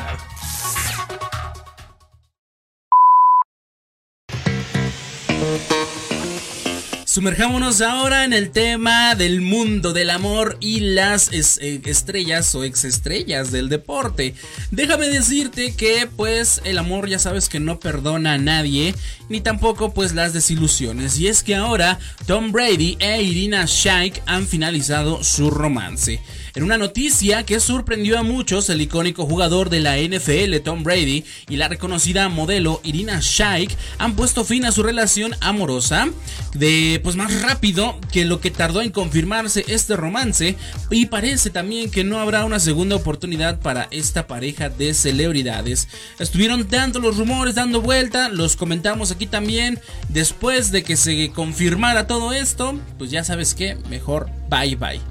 Sumerjámonos 7.03 7.82
ahora 7.82 8.24
en 8.24 8.32
el 8.32 8.51
tema 8.51 9.15
del 9.15 9.42
mundo 9.42 9.92
del 9.92 10.10
amor 10.10 10.56
y 10.62 10.80
las 10.80 11.34
eh, 11.34 11.82
estrellas 11.84 12.56
o 12.56 12.63
exestrellas 12.63 13.51
del 13.51 13.68
deporte. 13.68 14.36
Déjame 14.72 15.10
decirte 15.10 15.75
que 15.75 16.08
pues 16.15 16.62
el 16.63 16.77
amor 16.77 17.10
ya 17.10 17.20
sabes 17.20 17.50
que 17.50 17.60
no 17.60 17.82
perdona 17.82 18.36
a 18.36 18.38
nadie, 18.38 18.96
ni 19.27 19.42
tampoco 19.42 19.94
pues 19.94 20.13
las 20.13 20.32
desilusiones. 20.32 21.20
Y 21.20 21.27
es 21.27 21.44
que 21.44 21.56
ahora 21.56 22.00
Tom 22.25 22.53
Brady 22.53 22.96
e 23.01 23.22
Irina 23.22 23.65
Shayk 23.68 24.24
han 24.27 24.48
finalizado 24.48 25.25
su 25.25 25.51
romance. 25.51 26.22
En 26.55 26.62
una 26.62 26.77
noticia 26.77 27.43
que 27.48 27.60
sorprendió 27.60 28.19
a 28.19 28.22
muchos, 28.22 28.69
el 28.69 28.79
icónico 28.79 29.25
jugador 29.25 29.72
de 29.72 29.79
la 29.79 29.98
NFL 29.98 30.55
Tom 30.63 30.83
Brady 30.83 31.25
y 31.50 31.55
la 31.55 31.67
reconocida 31.67 32.29
modelo 32.29 32.79
Irina 32.83 33.17
Shayk 33.19 33.75
han 33.98 34.15
puesto 34.15 34.45
fin 34.45 34.63
a 34.65 34.72
su 34.72 34.83
relación 34.83 35.36
amorosa 35.41 36.10
de 36.53 37.00
pues 37.01 37.15
más 37.15 37.41
rápido 37.41 38.00
que 38.12 38.25
lo 38.25 38.39
que 38.39 38.51
tardó 38.51 38.83
en 38.83 38.91
confirmarse 38.91 39.65
este 39.67 39.95
romance 39.95 40.55
y 40.91 41.07
parece 41.07 41.50
también 41.50 41.89
que 41.89 42.03
no 42.03 42.19
habrá 42.19 42.45
una 42.45 42.60
segunda 42.60 42.98
oportunidad 42.98 43.60
para 43.60 43.88
esta 43.89 44.27
pareja 44.27 44.69
de 44.69 44.93
celebridades. 44.93 45.88
Estuvieron 46.19 46.67
dando 46.69 47.00
los 47.00 47.17
rumores 47.17 47.55
dando 47.55 47.81
vuelta, 47.81 48.29
los 48.29 48.55
comentamos 48.57 49.10
aquí 49.10 49.25
también 49.25 49.79
después 50.10 50.72
de 50.72 50.83
que 50.83 50.98
se 50.98 51.31
confirmara 51.31 52.05
todo 52.05 52.31
esto, 52.31 52.79
pues 53.00 53.10
ya 53.10 53.24
sabes 53.24 53.55
que 53.55 53.74
mejor 53.89 54.29
bye 54.51 54.75
bye. 54.75 55.01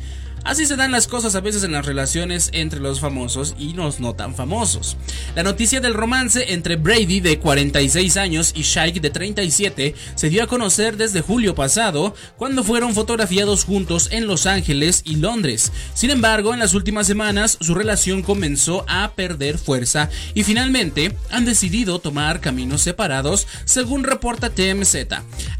Así 0.44 0.66
se 0.66 0.76
dan 0.76 0.90
las 0.90 1.06
cosas 1.06 1.34
a 1.34 1.40
veces 1.40 1.62
en 1.62 1.72
las 1.72 1.86
relaciones 1.86 2.50
entre 2.52 2.80
los 2.80 3.00
famosos 3.00 3.54
y 3.58 3.74
los 3.74 4.00
no 4.00 4.14
tan 4.14 4.34
famosos. 4.34 4.96
La 5.36 5.42
noticia 5.42 5.80
del 5.80 5.94
romance 5.94 6.52
entre 6.52 6.76
Brady 6.76 7.20
de 7.20 7.38
46 7.38 8.16
años 8.16 8.52
y 8.56 8.62
Shike 8.62 9.00
de 9.00 9.10
37 9.10 9.94
se 10.14 10.28
dio 10.28 10.42
a 10.42 10.46
conocer 10.46 10.96
desde 10.96 11.20
julio 11.20 11.54
pasado 11.54 12.14
cuando 12.36 12.64
fueron 12.64 12.94
fotografiados 12.94 13.64
juntos 13.64 14.08
en 14.10 14.26
Los 14.26 14.46
Ángeles 14.46 15.02
y 15.04 15.16
Londres. 15.16 15.72
Sin 15.94 16.10
embargo, 16.10 16.52
en 16.52 16.60
las 16.60 16.74
últimas 16.74 17.06
semanas 17.06 17.58
su 17.60 17.74
relación 17.74 18.22
comenzó 18.22 18.84
a 18.88 19.12
perder 19.14 19.58
fuerza 19.58 20.10
y 20.34 20.42
finalmente 20.42 21.16
han 21.30 21.44
decidido 21.44 21.98
tomar 21.98 22.40
caminos 22.40 22.82
separados 22.82 23.46
según 23.64 24.04
reporta 24.04 24.50
TMZ. 24.50 24.96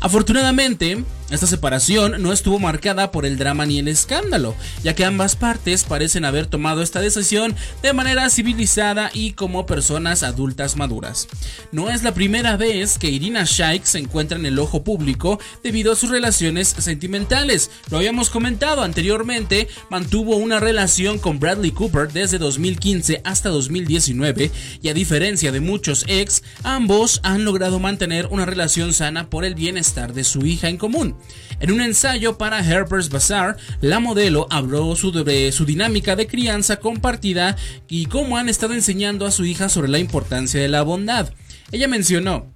Afortunadamente, 0.01 1.05
esta 1.35 1.47
separación 1.47 2.23
no 2.23 2.33
estuvo 2.33 2.59
marcada 2.59 3.11
por 3.11 3.25
el 3.25 3.39
drama 3.39 3.67
ni 3.67 3.79
el 3.79 3.89
escándalo, 3.89 4.55
ya 4.83 4.95
que 4.95 5.05
ambas 5.05 5.35
partes 5.35 5.85
parecen 5.85 6.25
haber 6.25 6.47
tomado 6.47 6.83
esta 6.83 7.01
decisión 7.01 7.57
de 7.83 7.93
manera 7.93 8.29
civilizada 8.29 9.11
y 9.15 9.33
como 9.33 9.67
personas 9.67 10.23
adultas 10.23 10.77
maduras. 10.77 11.29
No 11.73 11.91
es 11.91 12.03
la 12.03 12.15
primera 12.15 12.57
vez 12.57 12.99
que 12.99 13.11
Irina 13.11 13.45
Shayk 13.45 13.85
se 13.85 13.99
encuentra 13.99 14.39
en 14.39 14.47
el 14.47 14.59
ojo 14.59 14.85
público 14.85 15.41
debido 15.63 15.93
a 15.93 15.97
sus 15.97 16.11
relaciones 16.11 16.69
sentimentales. 16.69 17.71
Lo 17.91 17.99
habíamos 17.99 18.31
comentado 18.31 18.83
anteriormente, 18.83 19.69
mantuvo 19.91 20.37
una 20.37 20.61
relación 20.61 21.19
con 21.19 21.41
Bradley 21.41 21.71
Cooper 21.71 22.13
desde 22.13 22.39
2015 22.39 23.23
hasta 23.25 23.49
2019 23.49 24.51
y 24.83 24.89
a 24.89 24.95
diferencia 24.95 25.53
de 25.53 25.61
muchos 25.61 26.05
ex, 26.09 26.43
ambos 26.63 27.21
han 27.23 27.45
logrado 27.45 27.79
mantener 27.79 28.27
una 28.27 28.47
relación 28.47 28.93
sana 28.93 29.31
por 29.31 29.45
el 29.45 29.55
bienestar 29.55 30.13
de 30.13 30.25
su 30.25 30.45
hija 30.45 30.69
en 30.69 30.77
común. 30.77 31.17
En 31.61 31.71
un 31.71 31.81
ensayo 31.81 32.39
para 32.39 32.59
Harper's 32.59 33.09
Bazaar, 33.09 33.57
la 33.81 34.01
modelo 34.01 34.47
habló 34.51 34.97
sobre 34.97 35.53
su 35.53 35.65
dinámica 35.65 36.17
de 36.17 36.27
crianza 36.27 36.77
compartida 36.77 37.57
y 37.89 38.07
cómo 38.07 38.37
han 38.37 38.49
estado 38.49 38.75
enseñando 38.75 39.27
a 39.27 39.31
su 39.31 39.45
hija 39.45 39.69
sobre 39.69 39.89
la 39.89 39.99
importancia 39.99 40.61
de 40.61 40.69
la 40.69 40.83
bondad. 40.83 41.33
Ella 41.71 41.89
mencionó, 41.89 42.53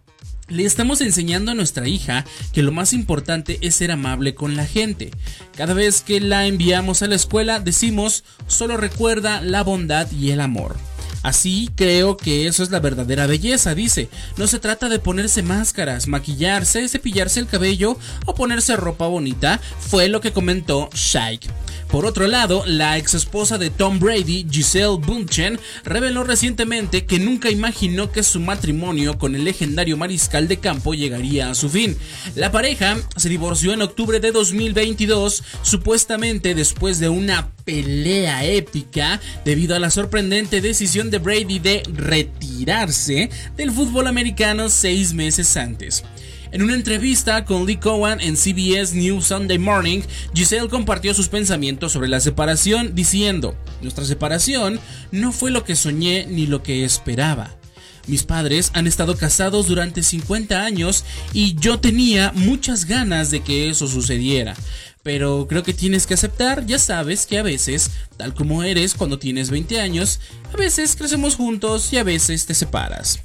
le 0.48 0.64
estamos 0.64 1.00
enseñando 1.00 1.50
a 1.50 1.54
nuestra 1.54 1.88
hija 1.88 2.24
que 2.52 2.62
lo 2.62 2.72
más 2.72 2.92
importante 2.92 3.58
es 3.62 3.74
ser 3.74 3.90
amable 3.90 4.34
con 4.34 4.56
la 4.56 4.66
gente. 4.66 5.10
Cada 5.56 5.74
vez 5.74 6.02
que 6.02 6.20
la 6.20 6.46
enviamos 6.46 7.02
a 7.02 7.06
la 7.06 7.16
escuela 7.16 7.60
decimos, 7.60 8.24
solo 8.46 8.76
recuerda 8.76 9.40
la 9.40 9.62
bondad 9.62 10.10
y 10.12 10.30
el 10.30 10.40
amor. 10.40 10.76
Así 11.26 11.70
creo 11.74 12.16
que 12.16 12.46
eso 12.46 12.62
es 12.62 12.70
la 12.70 12.78
verdadera 12.78 13.26
belleza, 13.26 13.74
dice. 13.74 14.08
No 14.36 14.46
se 14.46 14.60
trata 14.60 14.88
de 14.88 15.00
ponerse 15.00 15.42
máscaras, 15.42 16.06
maquillarse, 16.06 16.88
cepillarse 16.88 17.40
el 17.40 17.48
cabello 17.48 17.98
o 18.26 18.34
ponerse 18.36 18.76
ropa 18.76 19.08
bonita, 19.08 19.60
fue 19.80 20.08
lo 20.08 20.20
que 20.20 20.30
comentó 20.30 20.88
Shike. 20.94 21.50
Por 21.90 22.06
otro 22.06 22.28
lado, 22.28 22.62
la 22.64 22.96
ex 22.96 23.14
esposa 23.14 23.58
de 23.58 23.70
Tom 23.70 23.98
Brady, 23.98 24.46
Giselle 24.48 24.98
Bunchen, 25.04 25.58
reveló 25.82 26.22
recientemente 26.22 27.06
que 27.06 27.18
nunca 27.18 27.50
imaginó 27.50 28.12
que 28.12 28.22
su 28.22 28.38
matrimonio 28.38 29.18
con 29.18 29.34
el 29.34 29.42
legendario 29.42 29.96
mariscal 29.96 30.46
de 30.46 30.60
campo 30.60 30.94
llegaría 30.94 31.50
a 31.50 31.56
su 31.56 31.68
fin. 31.68 31.98
La 32.36 32.52
pareja 32.52 32.98
se 33.16 33.28
divorció 33.28 33.72
en 33.72 33.82
octubre 33.82 34.20
de 34.20 34.30
2022, 34.30 35.42
supuestamente 35.62 36.54
después 36.54 37.00
de 37.00 37.08
una 37.08 37.50
pelea 37.66 38.44
épica 38.44 39.20
debido 39.44 39.74
a 39.74 39.80
la 39.80 39.90
sorprendente 39.90 40.62
decisión 40.62 41.10
de 41.10 41.18
Brady 41.18 41.58
de 41.58 41.82
retirarse 41.92 43.28
del 43.56 43.72
fútbol 43.72 44.06
americano 44.06 44.70
seis 44.70 45.12
meses 45.12 45.54
antes. 45.56 46.04
En 46.52 46.62
una 46.62 46.74
entrevista 46.74 47.44
con 47.44 47.66
Lee 47.66 47.76
Cowan 47.76 48.20
en 48.20 48.36
CBS 48.36 48.94
News 48.94 49.26
Sunday 49.26 49.58
Morning, 49.58 50.00
Giselle 50.32 50.68
compartió 50.68 51.12
sus 51.12 51.28
pensamientos 51.28 51.92
sobre 51.92 52.08
la 52.08 52.20
separación 52.20 52.94
diciendo, 52.94 53.56
nuestra 53.82 54.04
separación 54.04 54.78
no 55.10 55.32
fue 55.32 55.50
lo 55.50 55.64
que 55.64 55.74
soñé 55.74 56.24
ni 56.26 56.46
lo 56.46 56.62
que 56.62 56.84
esperaba. 56.84 57.56
Mis 58.06 58.22
padres 58.22 58.70
han 58.74 58.86
estado 58.86 59.16
casados 59.16 59.66
durante 59.66 60.04
50 60.04 60.64
años 60.64 61.04
y 61.32 61.56
yo 61.56 61.80
tenía 61.80 62.30
muchas 62.36 62.84
ganas 62.84 63.32
de 63.32 63.40
que 63.40 63.68
eso 63.68 63.88
sucediera. 63.88 64.54
Pero 65.06 65.46
creo 65.48 65.62
que 65.62 65.72
tienes 65.72 66.04
que 66.04 66.14
aceptar, 66.14 66.66
ya 66.66 66.80
sabes 66.80 67.26
que 67.26 67.38
a 67.38 67.44
veces, 67.44 67.92
tal 68.16 68.34
como 68.34 68.64
eres 68.64 68.94
cuando 68.94 69.20
tienes 69.20 69.50
20 69.50 69.80
años, 69.80 70.18
a 70.52 70.56
veces 70.56 70.96
crecemos 70.96 71.36
juntos 71.36 71.92
y 71.92 71.98
a 71.98 72.02
veces 72.02 72.44
te 72.44 72.54
separas. 72.54 73.20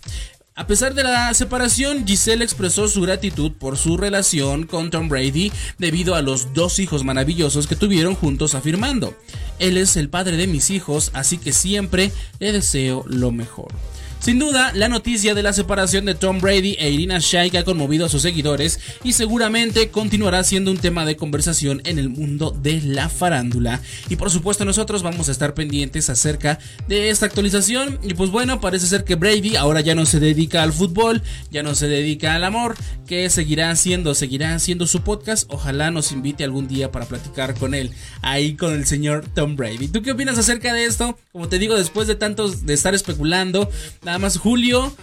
A 0.53 0.67
pesar 0.67 0.93
de 0.93 1.01
la 1.01 1.33
separación, 1.33 2.05
Giselle 2.05 2.43
expresó 2.43 2.87
su 2.87 3.01
gratitud 3.01 3.53
por 3.53 3.79
su 3.79 3.97
relación 3.97 4.67
con 4.67 4.91
Tom 4.91 5.09
Brady 5.09 5.51
debido 5.79 6.13
a 6.13 6.21
los 6.21 6.53
dos 6.53 6.77
hijos 6.77 7.03
maravillosos 7.03 7.65
que 7.65 7.75
tuvieron 7.75 8.13
juntos 8.13 8.53
afirmando, 8.53 9.17
Él 9.57 9.75
es 9.75 9.97
el 9.97 10.07
padre 10.07 10.37
de 10.37 10.45
mis 10.45 10.69
hijos, 10.69 11.09
así 11.15 11.39
que 11.39 11.51
siempre 11.51 12.11
le 12.37 12.51
deseo 12.51 13.03
lo 13.07 13.31
mejor. 13.31 13.73
Sin 14.21 14.37
duda, 14.37 14.71
la 14.75 14.87
noticia 14.87 15.33
de 15.33 15.41
la 15.41 15.51
separación 15.51 16.05
de 16.05 16.13
Tom 16.13 16.39
Brady 16.39 16.75
e 16.77 16.91
Irina 16.91 17.17
Shayk 17.17 17.55
ha 17.55 17.63
conmovido 17.63 18.05
a 18.05 18.09
sus 18.09 18.21
seguidores 18.21 18.79
y 19.03 19.13
seguramente 19.13 19.89
continuará 19.89 20.43
siendo 20.43 20.69
un 20.69 20.77
tema 20.77 21.05
de 21.05 21.15
conversación 21.15 21.81
en 21.85 21.97
el 21.97 22.09
mundo 22.09 22.51
de 22.51 22.81
la 22.81 23.09
farándula. 23.09 23.81
Y 24.09 24.17
por 24.17 24.29
supuesto 24.29 24.63
nosotros 24.63 25.01
vamos 25.01 25.27
a 25.27 25.31
estar 25.31 25.55
pendientes 25.55 26.11
acerca 26.11 26.59
de 26.87 27.09
esta 27.09 27.25
actualización. 27.25 27.97
Y 28.03 28.13
pues 28.13 28.29
bueno, 28.29 28.61
parece 28.61 28.85
ser 28.85 29.05
que 29.05 29.15
Brady 29.15 29.55
ahora 29.55 29.81
ya 29.81 29.95
no 29.95 30.05
se 30.05 30.19
dedica 30.19 30.61
al 30.61 30.71
fútbol, 30.71 31.23
ya 31.49 31.63
no 31.63 31.73
se 31.73 31.87
dedica 31.87 32.35
al 32.35 32.43
amor, 32.43 32.75
que 33.07 33.27
seguirá 33.31 33.71
haciendo, 33.71 34.13
seguirá 34.13 34.53
haciendo 34.53 34.85
su 34.85 35.01
podcast. 35.01 35.49
Ojalá 35.51 35.89
nos 35.89 36.11
invite 36.11 36.43
algún 36.43 36.67
día 36.67 36.91
para 36.91 37.07
platicar 37.07 37.55
con 37.55 37.73
él, 37.73 37.89
ahí 38.21 38.55
con 38.55 38.75
el 38.75 38.85
señor 38.85 39.25
Tom 39.33 39.55
Brady. 39.55 39.87
¿Tú 39.87 40.03
qué 40.03 40.11
opinas 40.11 40.37
acerca 40.37 40.75
de 40.75 40.85
esto? 40.85 41.17
Como 41.31 41.49
te 41.49 41.57
digo, 41.57 41.75
después 41.75 42.07
de 42.07 42.13
tantos 42.13 42.67
de 42.67 42.75
estar 42.75 42.93
especulando, 42.93 43.67
Nada 44.11 44.19
más 44.19 44.37
julio, 44.37 44.93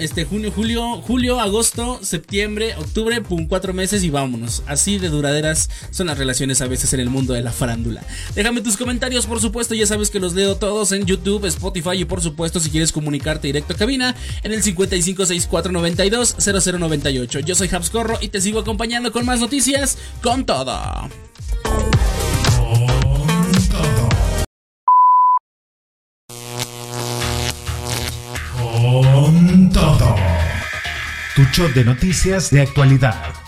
este 0.00 0.24
junio, 0.24 0.50
julio, 0.50 1.00
julio, 1.00 1.38
agosto, 1.38 2.00
septiembre, 2.02 2.74
octubre, 2.74 3.20
pum, 3.20 3.46
cuatro 3.46 3.72
meses 3.72 4.02
y 4.02 4.10
vámonos. 4.10 4.64
Así 4.66 4.98
de 4.98 5.10
duraderas 5.10 5.70
son 5.92 6.08
las 6.08 6.18
relaciones 6.18 6.60
a 6.60 6.66
veces 6.66 6.92
en 6.92 6.98
el 6.98 7.08
mundo 7.08 7.34
de 7.34 7.42
la 7.42 7.52
farándula. 7.52 8.02
Déjame 8.34 8.60
tus 8.60 8.76
comentarios, 8.76 9.26
por 9.26 9.40
supuesto, 9.40 9.76
ya 9.76 9.86
sabes 9.86 10.10
que 10.10 10.18
los 10.18 10.34
leo 10.34 10.56
todos 10.56 10.90
en 10.90 11.06
YouTube, 11.06 11.44
Spotify 11.44 11.98
y 11.98 12.04
por 12.04 12.20
supuesto 12.20 12.58
si 12.58 12.70
quieres 12.70 12.90
comunicarte 12.90 13.46
directo 13.46 13.74
a 13.74 13.76
cabina 13.76 14.16
en 14.42 14.50
el 14.50 14.64
5564920098. 14.64 17.44
Yo 17.44 17.54
soy 17.54 17.68
Habscorro 17.70 18.18
y 18.20 18.26
te 18.26 18.40
sigo 18.40 18.58
acompañando 18.58 19.12
con 19.12 19.24
más 19.24 19.38
noticias 19.38 19.98
con 20.20 20.46
todo. 20.46 20.82
De 31.52 31.84
noticias 31.84 32.50
de 32.50 32.62
actualidad. 32.62 33.41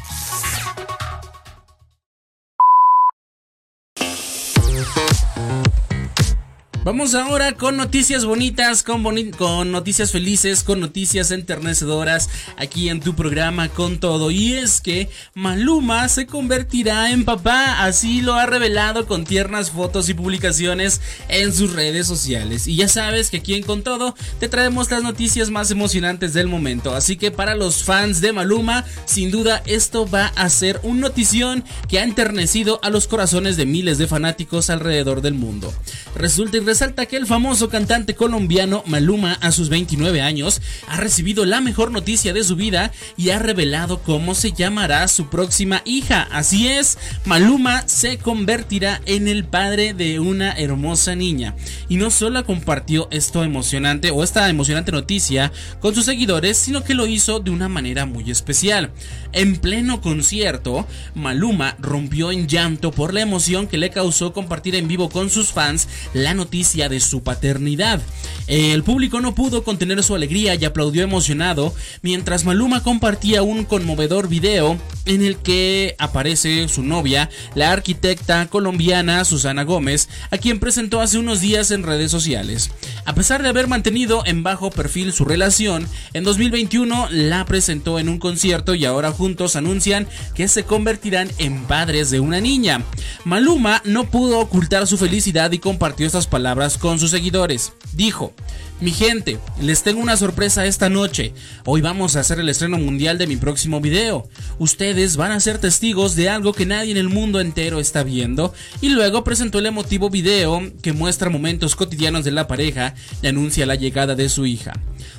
Vamos 6.94 7.16
ahora 7.16 7.54
con 7.54 7.76
noticias 7.76 8.24
bonitas, 8.24 8.85
con, 8.85 9.02
con, 9.33 9.72
noticias 9.72 10.12
felices, 10.12 10.62
con 10.62 10.78
noticias 10.78 11.33
enternecedoras 11.33 12.30
aquí 12.57 12.88
en 12.88 13.00
tu 13.00 13.16
programa 13.16 13.68
con 13.68 13.98
todo. 13.98 14.30
Y 14.30 14.54
es 14.54 14.80
que 14.80 15.11
Maluma 15.35 16.09
se 16.09 16.26
convertirá 16.26 17.11
en 17.11 17.24
papá, 17.24 17.83
así 17.83 18.22
lo 18.22 18.35
ha 18.35 18.46
revelado 18.46 19.07
con 19.07 19.24
tiernas 19.24 19.72
fotos 19.72 20.09
y 20.09 20.14
publicaciones 20.14 21.00
en 21.26 21.52
sus 21.52 21.72
redes 21.72 22.07
sociales. 22.07 22.68
Y 22.68 22.76
ya 22.76 22.87
sabes 22.87 23.28
que 23.28 23.38
aquí 23.38 23.54
en 23.54 23.64
Con 23.64 23.83
todo 23.83 24.14
te 24.38 24.48
traemos 24.48 24.88
las 24.92 25.02
noticias 25.02 25.50
más 25.50 25.72
emocionantes 25.72 26.33
del 26.33 26.46
momento. 26.46 26.94
Así 26.94 27.16
que 27.16 27.33
para 27.33 27.57
los 27.57 27.83
fans 27.83 28.20
de 28.20 28.33
Maluma, 28.33 28.85
sin 29.04 29.33
duda 29.33 29.64
esto 29.66 30.09
va 30.09 30.26
a 30.37 30.48
ser 30.48 30.78
un 30.85 31.00
notición 31.00 31.64
que 31.88 31.98
ha 31.98 32.04
enternecido 32.04 32.78
a 32.85 32.90
los 32.90 33.09
corazones 33.09 33.57
de 33.57 33.66
miles 33.66 33.98
de 33.98 34.07
fanáticos 34.07 34.70
alrededor 34.70 35.22
del 35.22 35.35
mundo. 35.35 35.74
Resulta 36.14 36.57
y 36.57 36.61
que 36.85 37.16
el 37.16 37.27
famoso 37.27 37.70
cantante 37.70 38.14
colombiano 38.14 38.83
Maluma 38.85 39.38
a 39.40 39.53
sus 39.53 39.70
29 39.70 40.20
años 40.20 40.61
ha 40.87 40.99
recibido 40.99 41.47
la 41.47 41.62
mejor 41.62 41.90
noticia 41.90 42.35
de 42.35 42.44
su 42.44 42.57
vida 42.57 42.92
y 43.16 43.31
ha 43.31 43.38
revelado 43.38 44.03
cómo 44.03 44.35
se 44.35 44.53
llamará 44.53 45.09
su 45.09 45.31
próxima 45.31 45.81
hija. 45.87 46.29
Así 46.31 46.68
es, 46.68 46.99
Maluma 47.25 47.88
se 47.88 48.18
convertirá 48.18 49.01
en 49.07 49.29
el 49.29 49.47
padre 49.47 49.94
de 49.94 50.20
una 50.20 50.53
hermosa 50.53 51.14
niña. 51.16 51.57
Y 51.88 51.97
no 51.97 52.11
solo 52.11 52.44
compartió 52.44 53.09
esto 53.11 53.42
emocionante 53.44 54.11
o 54.11 54.23
esta 54.23 54.51
emocionante 54.51 54.92
noticia 54.92 55.53
con 55.81 55.94
sus 55.94 56.05
seguidores, 56.05 56.59
sino 56.59 56.85
que 56.85 56.92
lo 56.92 57.07
hizo 57.07 57.40
de 57.40 57.51
una 57.51 57.70
manera 57.70 58.05
muy 58.05 58.31
especial. 58.31 58.92
En 59.33 59.57
pleno 59.57 60.03
concierto, 60.03 60.87
Maluma 61.14 61.77
rompió 61.79 62.31
en 62.31 62.47
llanto 62.47 62.90
por 62.90 63.14
la 63.14 63.23
emoción 63.23 63.68
que 63.68 63.79
le 63.79 63.88
causó 63.88 64.35
compartir 64.35 64.75
en 64.75 64.87
vivo 64.87 65.09
con 65.09 65.31
sus 65.31 65.51
fans 65.51 65.88
la 66.12 66.35
noticia 66.35 66.63
de 66.64 66.98
su 66.98 67.22
paternidad. 67.22 68.00
El 68.46 68.83
público 68.83 69.20
no 69.20 69.35
pudo 69.35 69.64
contener 69.64 70.03
su 70.03 70.14
alegría 70.14 70.55
y 70.55 70.64
aplaudió 70.64 71.03
emocionado 71.03 71.74
mientras 72.00 72.44
Maluma 72.44 72.83
compartía 72.83 73.42
un 73.42 73.64
conmovedor 73.64 74.29
video 74.29 74.79
en 75.05 75.22
el 75.22 75.37
que 75.37 75.94
aparece 75.98 76.66
su 76.68 76.83
novia, 76.83 77.29
la 77.55 77.70
arquitecta 77.70 78.46
colombiana 78.46 79.24
Susana 79.27 79.64
Gómez, 79.64 80.09
a 80.31 80.38
quien 80.38 80.59
presentó 80.59 81.03
hace 81.03 81.18
unos 81.18 81.42
días 81.42 81.70
en 81.70 81.83
redes 81.83 82.11
sociales. 82.11 82.70
A 83.05 83.14
pesar 83.14 83.42
de 83.42 83.50
haber 83.50 83.68
mantenido 83.68 84.22
en 84.24 84.42
bajo 84.42 84.70
perfil 84.70 85.12
su 85.12 85.27
relación, 85.27 85.87
en 86.14 86.24
2021 86.24 87.09
la 87.11 87.44
presentó 87.44 87.98
en 87.98 88.09
un 88.09 88.18
concierto 88.18 88.74
y 88.74 88.87
ahora 88.87 89.12
juntos 89.12 89.57
anuncian 89.57 90.09
que 90.35 90.48
se 90.48 90.64
convertirán 90.64 91.31
en 91.37 91.64
padres 91.64 92.11
de 92.11 92.20
una 92.20 92.40
niña. 92.40 92.83
Maluma 93.24 93.83
no 93.85 94.05
pudo 94.05 94.38
ocultar 94.38 94.87
su 94.87 94.96
felicidad 94.96 95.53
y 95.53 95.59
compartió 95.59 96.07
estas 96.07 96.27
palabras 96.27 96.53
con 96.80 97.00
sus 97.00 97.10
seguidores. 97.10 97.72
Dijo, 97.94 98.32
mi 98.80 98.92
gente, 98.92 99.38
les 99.60 99.82
tengo 99.82 100.00
una 100.00 100.16
sorpresa 100.16 100.66
esta 100.66 100.88
noche. 100.88 101.32
Hoy 101.64 101.80
vamos 101.80 102.14
a 102.14 102.20
hacer 102.20 102.38
el 102.38 102.48
estreno 102.48 102.78
mundial 102.78 103.18
de 103.18 103.26
mi 103.26 103.36
próximo 103.36 103.80
video. 103.80 104.28
Ustedes 104.58 105.16
van 105.16 105.32
a 105.32 105.40
ser 105.40 105.58
testigos 105.58 106.14
de 106.14 106.28
algo 106.28 106.52
que 106.52 106.66
nadie 106.66 106.92
en 106.92 106.96
el 106.96 107.08
mundo 107.08 107.40
entero 107.40 107.80
está 107.80 108.04
viendo. 108.04 108.54
Y 108.80 108.90
luego 108.90 109.24
presentó 109.24 109.58
el 109.58 109.66
emotivo 109.66 110.10
video 110.10 110.62
que 110.80 110.92
muestra 110.92 111.30
momentos 111.30 111.74
cotidianos 111.74 112.24
de 112.24 112.32
la 112.32 112.46
pareja 112.46 112.94
y 113.20 113.26
anuncia 113.26 113.66
la 113.66 113.74
llegada 113.74 114.14
de 114.14 114.28
su 114.28 114.46
hija. 114.46 114.74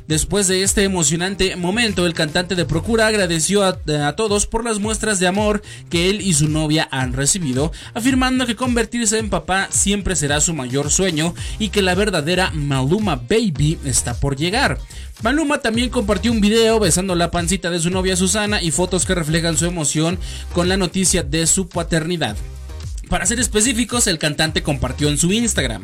Después 0.08 0.48
de 0.48 0.64
este 0.64 0.84
emocionante 0.84 1.56
momento, 1.56 2.06
el 2.06 2.14
cantante 2.14 2.56
de 2.56 2.66
Procura 2.66 3.08
agradeció 3.08 3.64
a, 3.64 3.80
a, 4.06 4.16
todos 4.16 4.46
por 4.46 4.64
las 4.64 4.80
muestras 4.80 5.20
de 5.20 5.28
amor 5.28 5.64
que 5.90 6.10
él 6.10 6.22
y 6.22 6.34
su 6.34 6.48
novia 6.48 6.88
han 6.92 7.14
recibido, 7.14 7.72
afirmando 7.94 8.46
que 8.46 8.56
convertirse 8.56 9.18
en 9.18 9.30
papá 9.30 9.68
siempre 9.72 10.16
será 10.16 10.42
su 10.42 10.54
mayor 10.54 10.92
sueño 10.92 11.25
y 11.58 11.70
que 11.70 11.82
la 11.82 11.96
verdadera 11.96 12.52
Maluma 12.52 13.16
Baby 13.16 13.80
está 13.86 14.14
por 14.14 14.36
llegar. 14.36 14.78
Maluma 15.24 15.60
también 15.60 15.90
compartió 15.90 16.32
un 16.32 16.42
video 16.42 16.80
besando 16.80 17.16
la 17.16 17.32
pancita 17.32 17.70
de 17.70 17.80
su 17.80 17.90
novia 17.90 18.16
Susana 18.16 18.62
y 18.62 18.72
fotos 18.72 19.06
que 19.06 19.16
reflejan 19.16 19.58
su 19.58 19.66
emoción 19.66 20.20
con 20.54 20.68
la 20.68 20.78
noticia 20.78 21.24
de 21.24 21.48
su 21.48 21.70
paternidad. 21.70 22.36
Para 23.10 23.26
ser 23.26 23.40
específicos, 23.40 24.08
el 24.08 24.18
cantante 24.18 24.64
compartió 24.64 25.10
en 25.10 25.18
su 25.18 25.32
Instagram. 25.32 25.84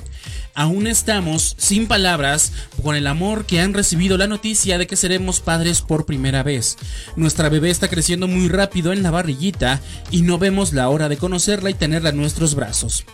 Aún 0.54 0.88
estamos 0.88 1.56
sin 1.58 1.88
palabras 1.88 2.52
con 2.84 2.96
el 2.96 3.08
amor 3.08 3.46
que 3.46 3.62
han 3.62 3.74
recibido 3.74 4.18
la 4.18 4.28
noticia 4.28 4.78
de 4.78 4.88
que 4.88 4.96
seremos 4.96 5.40
padres 5.40 5.82
por 5.82 6.06
primera 6.06 6.44
vez. 6.44 6.78
Nuestra 7.16 7.50
bebé 7.50 7.70
está 7.70 7.90
creciendo 7.90 8.28
muy 8.28 8.50
rápido 8.50 8.92
en 8.92 9.04
la 9.04 9.12
barriguita 9.12 9.80
y 10.10 10.24
no 10.24 10.40
vemos 10.40 10.74
la 10.74 10.90
hora 10.90 11.10
de 11.10 11.18
conocerla 11.18 11.70
y 11.70 11.76
tenerla 11.76 12.10
en 12.10 12.18
nuestros 12.18 12.56
brazos. 12.56 13.06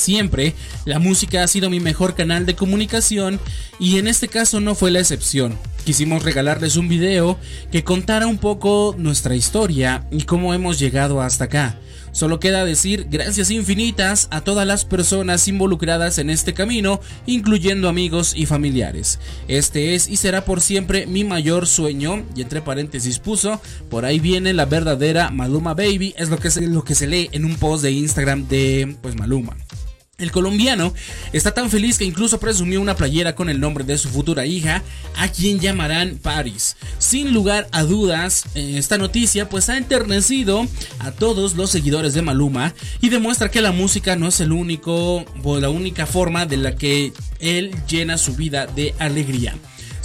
Siempre, 0.00 0.54
la 0.86 0.98
música 0.98 1.42
ha 1.42 1.46
sido 1.46 1.68
mi 1.68 1.78
mejor 1.78 2.14
canal 2.14 2.46
de 2.46 2.54
comunicación 2.56 3.38
y 3.78 3.98
en 3.98 4.08
este 4.08 4.28
caso 4.28 4.58
no 4.58 4.74
fue 4.74 4.90
la 4.90 4.98
excepción. 4.98 5.58
Quisimos 5.84 6.22
regalarles 6.22 6.76
un 6.76 6.88
video 6.88 7.38
que 7.70 7.84
contara 7.84 8.26
un 8.26 8.38
poco 8.38 8.94
nuestra 8.96 9.36
historia 9.36 10.06
y 10.10 10.22
cómo 10.22 10.54
hemos 10.54 10.78
llegado 10.78 11.20
hasta 11.20 11.44
acá. 11.44 11.78
Solo 12.12 12.40
queda 12.40 12.64
decir 12.64 13.06
gracias 13.08 13.50
infinitas 13.50 14.28
a 14.30 14.40
todas 14.40 14.66
las 14.66 14.84
personas 14.84 15.46
involucradas 15.46 16.18
en 16.18 16.30
este 16.30 16.54
camino, 16.54 17.00
incluyendo 17.26 17.88
amigos 17.88 18.32
y 18.34 18.46
familiares. 18.46 19.20
Este 19.48 19.94
es 19.94 20.08
y 20.08 20.16
será 20.16 20.44
por 20.44 20.60
siempre 20.60 21.06
mi 21.06 21.24
mayor 21.24 21.66
sueño, 21.66 22.24
y 22.34 22.42
entre 22.42 22.62
paréntesis 22.62 23.18
puso, 23.18 23.60
por 23.88 24.04
ahí 24.04 24.18
viene 24.18 24.52
la 24.52 24.64
verdadera 24.64 25.30
Maluma 25.30 25.74
Baby, 25.74 26.14
es 26.16 26.30
lo 26.30 26.38
que 26.38 26.50
se, 26.50 26.62
lo 26.62 26.84
que 26.84 26.94
se 26.94 27.06
lee 27.06 27.28
en 27.32 27.44
un 27.44 27.56
post 27.56 27.84
de 27.84 27.92
Instagram 27.92 28.48
de 28.48 28.96
pues 29.02 29.14
Maluma. 29.14 29.56
El 30.20 30.30
colombiano 30.30 30.92
está 31.32 31.52
tan 31.52 31.70
feliz 31.70 31.98
que 31.98 32.04
incluso 32.04 32.38
presumió 32.38 32.80
una 32.80 32.94
playera 32.94 33.34
con 33.34 33.48
el 33.48 33.58
nombre 33.58 33.84
de 33.84 33.98
su 33.98 34.08
futura 34.08 34.46
hija, 34.46 34.82
a 35.16 35.28
quien 35.28 35.60
llamarán 35.60 36.18
Paris. 36.22 36.76
Sin 36.98 37.32
lugar 37.32 37.68
a 37.72 37.82
dudas, 37.82 38.44
eh, 38.54 38.74
esta 38.76 38.98
noticia 38.98 39.48
pues 39.48 39.68
ha 39.68 39.78
enternecido 39.78 40.66
a 40.98 41.10
todos 41.10 41.56
los 41.56 41.70
seguidores 41.70 42.14
de 42.14 42.22
Maluma 42.22 42.74
y 43.00 43.08
demuestra 43.08 43.50
que 43.50 43.62
la 43.62 43.72
música 43.72 44.16
no 44.16 44.28
es 44.28 44.40
el 44.40 44.52
único 44.52 45.24
o 45.42 45.58
la 45.58 45.70
única 45.70 46.06
forma 46.06 46.46
de 46.46 46.56
la 46.58 46.76
que 46.76 47.12
él 47.38 47.74
llena 47.88 48.18
su 48.18 48.34
vida 48.36 48.66
de 48.66 48.94
alegría. 48.98 49.54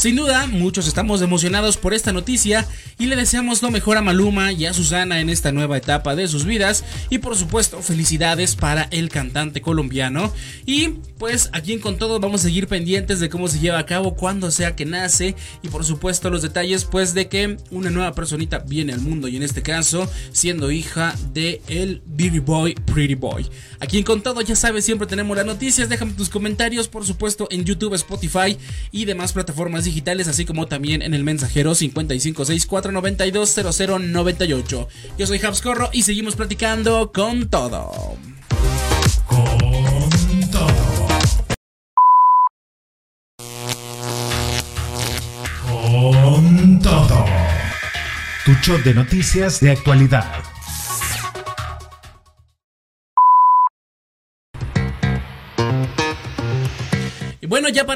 Sin 0.05 0.17
duda, 0.17 0.45
muchos 0.45 0.87
estamos 0.87 1.23
emocionados 1.23 1.77
por 1.77 1.95
esta 1.95 2.13
noticia 2.13 2.67
y 2.99 3.07
le 3.07 3.15
deseamos 3.15 3.63
lo 3.63 3.71
mejor 3.71 3.97
a 3.97 4.03
Maluma 4.03 4.51
y 4.51 4.67
a 4.67 4.73
Susana 4.75 5.19
en 5.19 5.31
esta 5.31 5.51
nueva 5.51 5.77
etapa 5.77 6.15
de 6.15 6.27
sus 6.27 6.45
vidas. 6.45 6.85
Y 7.09 7.17
por 7.17 7.35
supuesto 7.35 7.81
felicidades 7.81 8.55
para 8.55 8.83
el 8.91 9.09
cantante 9.09 9.61
colombiano. 9.61 10.31
Y 10.67 10.89
pues 11.17 11.49
aquí 11.53 11.73
en 11.73 11.79
con 11.79 11.97
todo 11.97 12.19
vamos 12.19 12.41
a 12.41 12.43
seguir 12.43 12.67
pendientes 12.67 13.19
de 13.19 13.29
cómo 13.29 13.47
se 13.47 13.59
lleva 13.59 13.79
a 13.79 13.87
cabo 13.87 14.15
cuando 14.15 14.51
sea 14.51 14.75
que 14.75 14.85
nace. 14.85 15.35
Y 15.63 15.69
por 15.69 15.83
supuesto 15.83 16.29
los 16.29 16.43
detalles 16.43 16.85
pues 16.85 17.15
de 17.15 17.27
que 17.27 17.57
una 17.71 17.89
nueva 17.89 18.13
personita 18.13 18.59
viene 18.59 18.93
al 18.93 19.01
mundo. 19.01 19.27
Y 19.27 19.37
en 19.37 19.41
este 19.41 19.63
caso 19.63 20.07
siendo 20.31 20.69
hija 20.69 21.15
de 21.33 21.63
el 21.67 22.03
Boy 22.45 22.75
Pretty 22.75 23.15
Boy. 23.15 23.47
Aquí 23.79 23.97
en 23.97 24.03
con 24.03 24.21
todo 24.21 24.41
ya 24.41 24.55
sabes 24.55 24.85
siempre 24.85 25.07
tenemos 25.07 25.35
las 25.35 25.47
noticias, 25.47 25.89
déjame 25.89 26.13
tus 26.13 26.29
comentarios 26.29 26.87
por 26.87 27.07
supuesto 27.07 27.47
en 27.49 27.65
YouTube, 27.65 27.95
Spotify 27.95 28.55
y 28.91 29.05
demás 29.05 29.33
plataformas 29.33 29.85
digitales 29.85 29.94
así 30.27 30.45
como 30.45 30.67
también 30.67 31.01
en 31.01 31.13
el 31.13 31.23
mensajero 31.23 31.75
5564 31.75 32.91
492 32.93 34.87
Yo 35.17 35.27
soy 35.27 35.39
Habscorro 35.43 35.89
y 35.93 36.03
seguimos 36.03 36.35
platicando 36.35 37.11
con 37.13 37.49
todo. 37.49 38.17
Con 39.27 40.39
todo. 40.51 41.07
Con 45.67 46.79
todo. 46.79 47.25
Tu 48.45 48.53
show 48.61 48.77
de 48.83 48.93
noticias 48.93 49.59
de 49.59 49.71
actualidad 49.71 50.54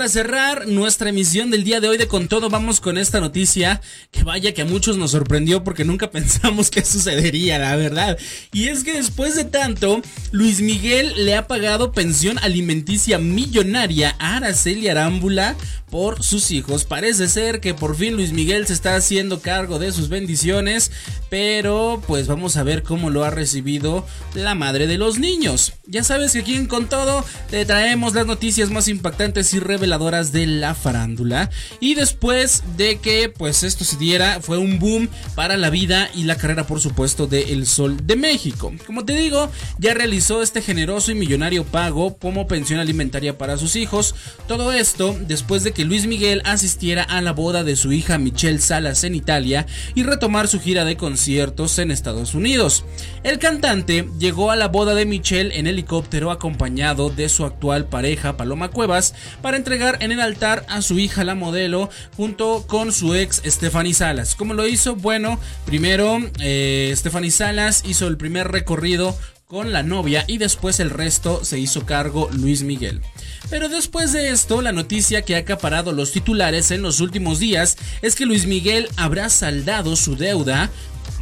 cerrar 0.10 0.67
nuestra 0.67 1.10
emisión 1.10 1.52
del 1.52 1.63
día 1.63 1.80
de 1.80 1.88
hoy 1.88 1.98
de 1.98 2.08
Con 2.08 2.28
Todo, 2.28 2.50
vamos 2.50 2.82
con 2.82 2.98
esta 2.98 3.19
noticia 3.19 3.82
que 4.12 4.24
vaya 4.24 4.54
que 4.54 4.63
a 4.63 4.65
muchos 4.65 4.98
nos 4.98 5.12
sorprendió 5.12 5.63
porque 5.63 5.86
nunca 5.86 6.12
pensamos 6.12 6.69
que 6.69 6.84
sucedería, 6.84 7.60
la 7.60 7.76
verdad. 7.76 8.17
Y 8.52 8.67
es 8.67 8.84
que 8.84 8.93
después 8.93 9.36
de 9.36 9.45
tanto, 9.45 10.02
Luis 10.32 10.62
Miguel 10.62 11.13
le 11.26 11.36
ha 11.36 11.48
pagado 11.48 11.91
pensión 11.91 12.39
alimenticia 12.39 13.19
millonaria 13.19 14.15
a 14.19 14.38
Araceli 14.38 14.88
Arámbula 14.88 15.56
por 15.89 16.24
sus 16.24 16.52
hijos. 16.52 16.86
Parece 16.86 17.28
ser 17.28 17.62
que 17.62 17.74
por 17.74 17.95
fin 17.95 18.15
Luis 18.15 18.32
Miguel 18.32 18.67
se 18.67 18.74
está 18.74 18.95
haciendo 18.95 19.41
cargo 19.41 19.80
de 19.80 19.91
sus 19.91 20.10
bendiciones, 20.10 20.91
pero 21.30 22.02
pues 22.08 22.28
vamos 22.28 22.58
a 22.58 22.63
ver 22.63 22.84
cómo 22.84 23.10
lo 23.10 23.24
ha 23.24 23.30
recibido 23.30 24.06
la 24.34 24.56
madre 24.56 24.88
de 24.88 24.98
los 24.98 25.19
niños. 25.19 25.74
Ya 25.86 26.04
sabes 26.04 26.34
que 26.34 26.39
aquí 26.39 26.67
Con 26.67 26.88
Todo 26.88 27.26
te 27.50 27.65
traemos 27.65 28.13
las 28.13 28.26
noticias 28.26 28.69
más 28.69 28.88
impactantes 28.88 29.54
y 29.54 29.60
reveladoras 29.60 29.98
de 29.99 30.47
la 30.47 30.75
farándula. 30.75 31.49
Y 31.81 31.93
después 31.93 32.63
de 32.77 32.99
que 32.99 33.27
pues 33.27 33.63
esto 33.63 33.83
se 33.83 33.97
diera, 33.97 34.39
fue 34.39 34.57
un 34.57 34.79
boom 34.79 35.09
para 35.35 35.57
la 35.57 35.69
vida 35.69 36.09
y 36.15 36.23
la 36.23 36.38
carrera 36.38 36.65
por 36.65 36.79
supuesto 36.79 37.27
de 37.27 37.51
El 37.51 37.67
Sol 37.67 37.97
de 38.07 38.15
México. 38.15 38.71
Como 38.85 39.03
te 39.03 39.13
digo, 39.13 39.51
ya 39.77 39.93
realizó 39.93 40.41
este 40.41 40.62
generoso 40.62 41.12
y 41.12 41.15
millonario 41.15 41.65
pago 41.65 42.17
como 42.17 42.47
pensión 42.47 42.79
alimentaria 42.79 43.38
para 43.38 43.57
sus 43.57 43.75
hijos. 43.75 44.15
Todo 44.47 44.71
esto 44.71 45.17
después 45.27 45.65
de 45.65 45.73
que 45.73 45.83
Luis 45.83 46.07
Miguel 46.07 46.41
asistiera 46.45 47.03
a 47.03 47.19
la 47.19 47.33
boda 47.33 47.65
de 47.65 47.75
su 47.75 47.91
hija 47.91 48.17
Michelle 48.17 48.59
Salas 48.59 49.03
en 49.03 49.15
Italia 49.15 49.65
y 49.95 50.03
retomar 50.03 50.47
su 50.47 50.62
gira 50.62 50.85
de 50.85 50.95
conciertos 50.95 51.77
en 51.77 51.91
Estados 51.91 52.35
Unidos. 52.35 52.85
El 53.23 53.38
cantante 53.38 54.07
llegó 54.17 54.49
a 54.49 54.55
la 54.55 54.69
boda 54.69 54.95
de 54.95 55.05
Michelle 55.05 55.59
en 55.59 55.67
helicóptero 55.67 56.31
acompañado 56.31 57.09
de 57.09 57.27
su 57.27 57.43
actual 57.43 57.85
pareja 57.88 58.38
Paloma 58.38 58.69
Cuevas 58.69 59.13
para 59.41 59.57
entregar 59.57 59.78
en 59.79 60.11
el 60.11 60.19
altar 60.19 60.65
a 60.67 60.81
su 60.81 60.99
hija 60.99 61.23
la 61.23 61.35
modelo 61.35 61.89
junto 62.17 62.65
con 62.67 62.91
su 62.91 63.15
ex 63.15 63.41
Stephanie 63.45 63.93
Salas. 63.93 64.35
¿Cómo 64.35 64.53
lo 64.53 64.67
hizo? 64.67 64.95
Bueno, 64.95 65.39
primero 65.65 66.19
eh, 66.39 66.93
Stephanie 66.97 67.31
Salas 67.31 67.83
hizo 67.85 68.07
el 68.07 68.17
primer 68.17 68.51
recorrido 68.51 69.17
con 69.47 69.71
la 69.71 69.81
novia 69.81 70.25
y 70.27 70.37
después 70.37 70.79
el 70.79 70.89
resto 70.89 71.43
se 71.45 71.57
hizo 71.59 71.85
cargo 71.85 72.29
Luis 72.33 72.61
Miguel. 72.63 73.01
Pero 73.49 73.69
después 73.69 74.11
de 74.11 74.29
esto, 74.29 74.61
la 74.61 74.73
noticia 74.73 75.23
que 75.23 75.35
ha 75.35 75.39
acaparado 75.39 75.93
los 75.93 76.11
titulares 76.11 76.71
en 76.71 76.81
los 76.81 76.99
últimos 76.99 77.39
días 77.39 77.77
es 78.01 78.15
que 78.15 78.25
Luis 78.25 78.45
Miguel 78.45 78.89
habrá 78.97 79.29
saldado 79.29 79.95
su 79.95 80.15
deuda 80.17 80.69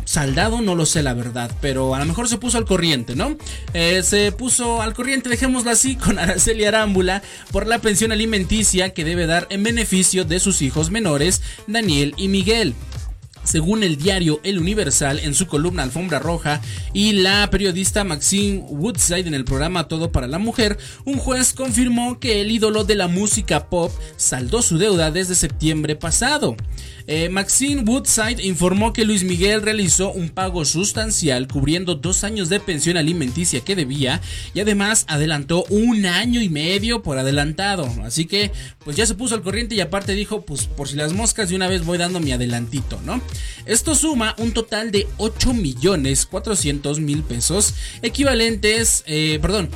Saldado 0.07 0.61
no 0.61 0.73
lo 0.73 0.85
sé 0.85 1.03
la 1.03 1.13
verdad, 1.13 1.51
pero 1.59 1.93
a 1.93 1.99
lo 1.99 2.05
mejor 2.05 2.29
se 2.29 2.37
puso 2.37 2.57
al 2.57 2.63
corriente, 2.63 3.13
¿no? 3.13 3.35
Eh, 3.73 4.03
se 4.03 4.31
puso 4.31 4.81
al 4.81 4.93
corriente, 4.93 5.27
dejémoslo 5.27 5.69
así, 5.69 5.95
con 5.97 6.17
Araceli 6.17 6.63
Arámbula 6.63 7.21
por 7.51 7.67
la 7.67 7.79
pensión 7.79 8.13
alimenticia 8.13 8.93
que 8.93 9.03
debe 9.03 9.25
dar 9.25 9.47
en 9.49 9.63
beneficio 9.63 10.23
de 10.23 10.39
sus 10.39 10.61
hijos 10.61 10.91
menores, 10.91 11.41
Daniel 11.67 12.13
y 12.15 12.29
Miguel. 12.29 12.73
Según 13.47 13.81
el 13.81 13.95
diario 13.95 14.41
El 14.43 14.59
Universal 14.59 15.19
en 15.19 15.33
su 15.33 15.47
columna 15.47 15.81
Alfombra 15.81 16.19
Roja 16.19 16.59
y 16.91 17.13
la 17.13 17.49
periodista 17.49 18.03
Maxine 18.03 18.57
Woodside 18.67 19.25
en 19.25 19.33
el 19.33 19.45
programa 19.45 19.87
Todo 19.87 20.11
para 20.11 20.27
la 20.27 20.37
Mujer, 20.37 20.77
un 21.05 21.17
juez 21.17 21.53
confirmó 21.53 22.19
que 22.19 22.41
el 22.41 22.51
ídolo 22.51 22.83
de 22.83 22.95
la 22.95 23.07
música 23.07 23.69
pop 23.69 23.93
saldó 24.17 24.61
su 24.61 24.77
deuda 24.77 25.11
desde 25.11 25.33
septiembre 25.33 25.95
pasado. 25.95 26.57
Eh, 27.09 27.29
Maxine 27.29 27.83
Woodside 27.83 28.43
informó 28.43 28.91
que 28.91 29.05
Luis 29.05 29.23
Miguel 29.23 29.61
realizó 29.61 30.11
un 30.11 30.27
pago 30.27 30.65
sustancial 30.65 31.47
cubriendo 31.47 31.95
dos 31.95 32.25
años 32.25 32.49
de 32.49 32.59
pensión 32.59 32.97
alimenticia 32.97 33.61
que 33.61 33.77
debía 33.77 34.19
y 34.53 34.59
además 34.59 35.05
adelantó 35.07 35.63
un 35.69 36.05
año 36.05 36.41
y 36.41 36.49
medio 36.49 37.01
por 37.01 37.17
adelantado. 37.17 37.89
Así 38.03 38.25
que 38.25 38.51
pues 38.83 38.97
ya 38.97 39.05
se 39.05 39.15
puso 39.15 39.35
al 39.35 39.41
corriente 39.41 39.73
y 39.73 39.79
aparte 39.79 40.15
dijo 40.15 40.41
pues 40.41 40.65
por 40.65 40.89
si 40.89 40.97
las 40.97 41.13
moscas 41.13 41.47
de 41.47 41.55
una 41.55 41.69
vez 41.69 41.85
voy 41.85 41.97
dando 41.97 42.19
mi 42.19 42.33
adelantito, 42.33 42.99
¿no? 43.05 43.21
Esto 43.65 43.95
suma 43.95 44.35
un 44.37 44.53
total 44.53 44.91
de 44.91 45.07
8 45.17 45.53
millones 45.53 46.25
400 46.25 46.99
mil 46.99 47.23
pesos 47.23 47.73
equivalentes, 48.01 49.03
eh, 49.07 49.39
perdón, 49.41 49.69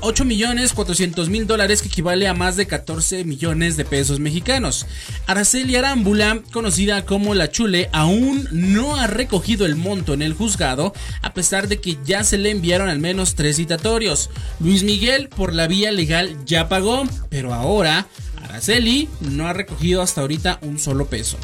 8 0.00 0.22
eh, 0.22 0.26
millones 0.26 0.72
400 0.72 1.28
mil 1.28 1.46
dólares 1.46 1.82
que 1.82 1.88
equivale 1.88 2.26
a 2.26 2.34
más 2.34 2.56
de 2.56 2.66
14 2.66 3.24
millones 3.24 3.76
de 3.76 3.84
pesos 3.84 4.20
mexicanos. 4.20 4.86
Araceli 5.26 5.76
Arámbula, 5.76 6.42
conocida 6.52 7.04
como 7.04 7.34
La 7.34 7.50
Chule 7.50 7.90
aún 7.92 8.48
no 8.50 8.96
ha 8.96 9.06
recogido 9.06 9.66
el 9.66 9.76
monto 9.76 10.14
en 10.14 10.22
el 10.22 10.34
juzgado, 10.34 10.94
a 11.22 11.34
pesar 11.34 11.68
de 11.68 11.80
que 11.80 11.98
ya 12.04 12.24
se 12.24 12.38
le 12.38 12.50
enviaron 12.50 12.88
al 12.88 12.98
menos 12.98 13.34
tres 13.34 13.56
citatorios. 13.56 14.30
Luis 14.60 14.82
Miguel, 14.82 15.28
por 15.28 15.54
la 15.54 15.66
vía 15.66 15.92
legal, 15.92 16.36
ya 16.44 16.68
pagó, 16.68 17.04
pero 17.28 17.52
ahora 17.52 18.06
Araceli 18.42 19.08
no 19.20 19.48
ha 19.48 19.52
recogido 19.52 20.02
hasta 20.02 20.20
ahorita 20.20 20.58
un 20.62 20.78
solo 20.78 21.06
peso. 21.06 21.38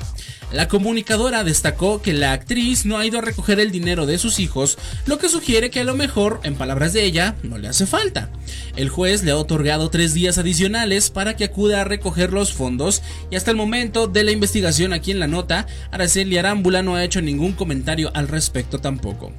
La 0.52 0.66
comunicadora 0.66 1.44
destacó 1.44 2.02
que 2.02 2.12
la 2.12 2.32
actriz 2.32 2.84
no 2.84 2.98
ha 2.98 3.06
ido 3.06 3.18
a 3.18 3.22
recoger 3.22 3.60
el 3.60 3.70
dinero 3.70 4.04
de 4.04 4.18
sus 4.18 4.40
hijos, 4.40 4.78
lo 5.06 5.18
que 5.18 5.28
sugiere 5.28 5.70
que 5.70 5.80
a 5.80 5.84
lo 5.84 5.94
mejor, 5.94 6.40
en 6.42 6.56
palabras 6.56 6.92
de 6.92 7.04
ella, 7.04 7.36
no 7.44 7.56
le 7.56 7.68
hace 7.68 7.86
falta. 7.86 8.30
El 8.74 8.88
juez 8.88 9.22
le 9.22 9.30
ha 9.30 9.36
otorgado 9.36 9.90
tres 9.90 10.12
días 10.12 10.38
adicionales 10.38 11.10
para 11.10 11.36
que 11.36 11.44
acuda 11.44 11.80
a 11.80 11.84
recoger 11.84 12.32
los 12.32 12.52
fondos 12.52 13.00
y 13.30 13.36
hasta 13.36 13.52
el 13.52 13.56
momento 13.56 14.08
de 14.08 14.24
la 14.24 14.32
investigación 14.32 14.92
aquí 14.92 15.12
en 15.12 15.20
la 15.20 15.28
nota, 15.28 15.66
Araceli 15.92 16.36
Arámbula 16.36 16.82
no 16.82 16.96
ha 16.96 17.04
hecho 17.04 17.22
ningún 17.22 17.52
comentario 17.52 18.10
al 18.14 18.26
respecto 18.26 18.80
tampoco. 18.80 19.32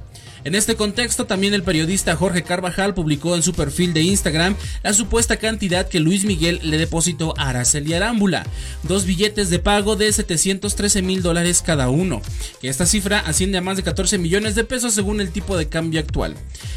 En 0.44 0.56
este 0.56 0.74
contexto, 0.74 1.24
también 1.24 1.54
el 1.54 1.62
periodista 1.62 2.16
Jorge 2.16 2.42
Carvajal 2.42 2.94
publicó 2.94 3.36
en 3.36 3.44
su 3.44 3.52
perfil 3.52 3.92
de 3.94 4.02
Instagram 4.02 4.56
la 4.82 4.92
supuesta 4.92 5.36
cantidad 5.36 5.88
que 5.88 6.00
Luis 6.00 6.24
Miguel 6.24 6.58
le 6.64 6.78
depositó 6.78 7.32
a 7.38 7.50
Araceli 7.50 7.94
Arámbula, 7.94 8.44
dos 8.82 9.06
billetes 9.06 9.50
de 9.50 9.60
pago 9.60 9.94
de 9.94 10.12
713 10.12 11.00
mil 11.02 11.22
dólares 11.22 11.62
cada 11.64 11.90
uno, 11.90 12.22
que 12.60 12.68
esta 12.68 12.86
cifra 12.86 13.20
asciende 13.20 13.58
a 13.58 13.60
más 13.60 13.76
de 13.76 13.84
14 13.84 14.18
millones 14.18 14.56
de 14.56 14.64
pesos 14.64 14.94
según 14.94 15.20
el 15.20 15.30
tipo 15.30 15.56
de 15.56 15.68
cambio 15.68 16.00
actual. 16.00 16.34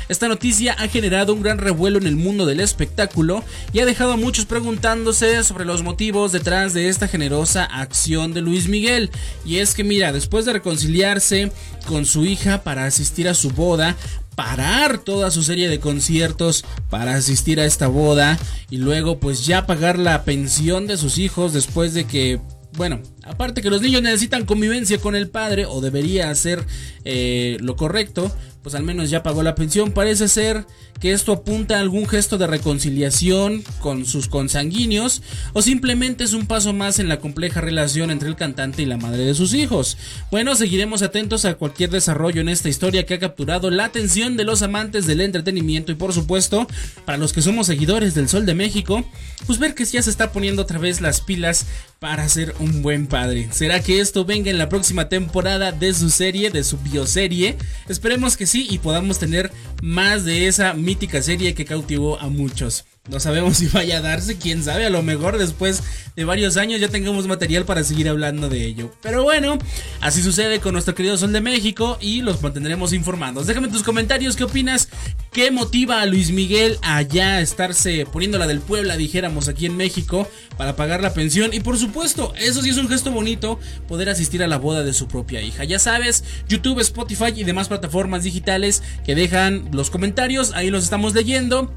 Esta 0.10 0.28
noticia 0.28 0.74
ha 0.74 0.88
generado 0.88 1.34
un 1.34 1.42
gran 1.42 1.58
revuelo 1.58 1.98
en 1.98 2.06
el 2.06 2.16
mundo 2.16 2.46
del 2.46 2.60
espectáculo 2.60 3.44
y 3.74 3.80
ha 3.80 3.86
dejado 3.86 4.14
a 4.14 4.18
muchos 4.18 4.46
preguntándose 4.46 5.44
sobre 5.44 5.66
los 5.66 5.82
motivos 5.82 6.32
detrás 6.32 6.76
de 6.76 6.90
esta 6.90 7.08
generosa 7.08 7.64
acción 7.64 8.32
de 8.32 8.42
Luis 8.42 8.68
Miguel. 8.68 9.10
Y 9.44 9.58
es 9.58 9.74
que 9.74 9.84
mira, 9.84 10.14
después 10.14 10.46
de 10.46 10.54
reconciliarse 10.54 11.52
con 11.88 12.06
su 12.06 12.26
hija 12.26 12.62
para 12.62 12.86
asistir 12.86 13.28
a 13.28 13.34
su 13.34 13.55
boda, 13.56 13.96
parar 14.36 15.00
toda 15.00 15.32
su 15.32 15.44
serie 15.44 15.70
de 15.70 15.80
conciertos 15.80 16.66
para 16.90 17.16
asistir 17.16 17.60
a 17.60 17.66
esta 17.66 17.88
boda 17.88 18.38
y 18.70 18.78
luego 18.78 19.20
pues 19.20 19.46
ya 19.46 19.66
pagar 19.66 19.98
la 19.98 20.24
pensión 20.24 20.88
de 20.88 20.98
sus 20.98 21.18
hijos 21.18 21.54
después 21.54 21.94
de 21.94 22.06
que 22.06 22.40
bueno, 22.78 23.02
aparte 23.24 23.62
que 23.62 23.70
los 23.70 23.82
niños 23.82 24.02
necesitan 24.02 24.46
convivencia 24.46 24.98
con 24.98 25.16
el 25.16 25.30
padre 25.30 25.66
o 25.66 25.80
debería 25.80 26.30
hacer 26.30 26.66
eh, 27.06 27.58
lo 27.62 27.78
correcto, 27.78 28.36
pues 28.66 28.74
al 28.74 28.82
menos 28.82 29.12
ya 29.12 29.22
pagó 29.22 29.44
la 29.44 29.54
pensión. 29.54 29.92
Parece 29.92 30.28
ser 30.28 30.66
que 31.00 31.12
esto 31.14 31.34
apunta 31.34 31.78
a 31.78 31.82
algún 31.82 32.08
gesto 32.08 32.40
de 32.40 32.48
reconciliación 32.48 33.64
con 33.80 34.08
sus 34.08 34.28
consanguíneos 34.28 35.22
o 35.54 35.62
simplemente 35.62 36.24
es 36.24 36.34
un 36.34 36.48
paso 36.48 36.74
más 36.74 36.98
en 36.98 37.08
la 37.08 37.20
compleja 37.20 37.62
relación 37.62 38.10
entre 38.10 38.28
el 38.28 38.36
cantante 38.36 38.82
y 38.82 38.88
la 38.88 38.98
madre 38.98 39.24
de 39.24 39.36
sus 39.36 39.54
hijos. 39.54 40.00
Bueno, 40.32 40.56
seguiremos 40.56 41.04
atentos 41.04 41.46
a 41.46 41.54
cualquier 41.54 41.92
desarrollo 41.92 42.42
en 42.42 42.50
esta 42.50 42.68
historia 42.68 43.06
que 43.06 43.14
ha 43.14 43.20
capturado 43.20 43.70
la 43.70 43.86
atención 43.86 44.36
de 44.36 44.46
los 44.46 44.64
amantes 44.64 45.06
del 45.06 45.22
entretenimiento 45.22 45.92
y 45.92 45.96
por 45.96 46.12
supuesto, 46.12 46.66
para 47.06 47.20
los 47.20 47.34
que 47.34 47.44
somos 47.44 47.68
seguidores 47.68 48.16
del 48.16 48.30
Sol 48.30 48.48
de 48.48 48.56
México, 48.56 49.06
pues 49.46 49.60
ver 49.60 49.76
que 49.76 49.86
ya 49.86 50.02
se 50.02 50.10
está 50.10 50.32
poniendo 50.32 50.64
otra 50.64 50.80
vez 50.80 51.02
las 51.02 51.22
pilas 51.22 51.68
para 52.00 52.28
ser 52.30 52.56
un 52.60 52.82
buen 52.82 53.08
padre. 53.08 53.48
¿Será 53.52 53.82
que 53.82 54.00
esto 54.00 54.26
venga 54.26 54.52
en 54.52 54.58
la 54.58 54.70
próxima 54.70 55.10
temporada 55.10 55.72
de 55.72 55.94
su 55.94 56.10
serie, 56.10 56.50
de 56.50 56.64
su 56.64 56.78
bioserie? 56.78 57.58
Esperemos 57.88 58.38
que 58.38 58.46
sí 58.46 58.68
y 58.70 58.80
podamos 58.80 59.20
tener 59.20 59.52
más 59.82 60.26
de 60.26 60.48
esa 60.48 60.74
mítica 60.74 61.22
serie 61.22 61.54
que 61.54 61.66
cautivó 61.66 62.20
a 62.20 62.30
muchos. 62.30 62.86
No 63.08 63.20
sabemos 63.20 63.58
si 63.58 63.68
vaya 63.68 63.98
a 63.98 64.02
darse, 64.02 64.38
quién 64.38 64.64
sabe, 64.64 64.86
a 64.86 64.90
lo 64.90 65.04
mejor 65.04 65.38
después 65.38 65.84
de 66.16 66.24
varios 66.24 66.58
años 66.58 66.80
ya 66.80 66.88
tengamos 66.88 67.28
material 67.28 67.66
para 67.66 67.84
seguir 67.84 68.10
hablando 68.10 68.50
de 68.50 68.66
ello. 68.66 68.92
Pero 69.02 69.24
bueno, 69.24 69.60
así 70.02 70.24
sucede 70.24 70.60
con 70.60 70.74
nuestro 70.74 70.96
querido 70.96 71.18
Sol 71.18 71.34
de 71.34 71.42
México 71.42 71.98
y 72.02 72.22
los 72.22 72.42
mantendremos 72.42 72.94
informados. 72.94 73.48
Déjame 73.48 73.68
tus 73.68 73.84
comentarios, 73.84 74.36
¿qué 74.36 74.46
opinas? 74.46 74.90
¿Qué 75.32 75.52
motiva 75.52 76.02
a 76.02 76.06
Luis 76.06 76.32
Miguel 76.32 76.80
a 76.82 77.02
ya 77.02 77.42
estarse 77.42 78.06
poniendo 78.12 78.38
la 78.38 78.48
del 78.48 78.60
Puebla, 78.60 78.98
dijéramos, 78.98 79.50
aquí 79.50 79.66
en 79.66 79.76
México, 79.78 80.28
para 80.58 80.76
pagar 80.76 81.02
la 81.02 81.14
pensión? 81.14 81.54
Y 81.54 81.60
por 81.60 81.78
supuesto, 81.78 82.34
eso 82.38 82.62
sí 82.62 82.70
es 82.70 82.78
un 82.78 82.88
gesto 82.88 83.12
bonito, 83.12 83.60
poder 83.88 84.10
asistir 84.10 84.42
a 84.42 84.48
la 84.48 84.58
boda 84.58 84.84
de 84.84 84.94
su 84.94 85.08
propia 85.08 85.42
hija. 85.42 85.64
Ya 85.66 85.78
sabes, 85.78 86.24
YouTube, 86.48 86.80
Spotify 86.80 87.34
y 87.36 87.44
demás 87.44 87.68
plataformas 87.68 88.24
digitales 88.24 88.82
que 89.06 89.14
dejan 89.14 89.70
los 89.74 89.90
comentarios, 89.90 90.54
ahí 90.54 90.70
los 90.70 90.84
estamos 90.86 91.14
leyendo. 91.14 91.72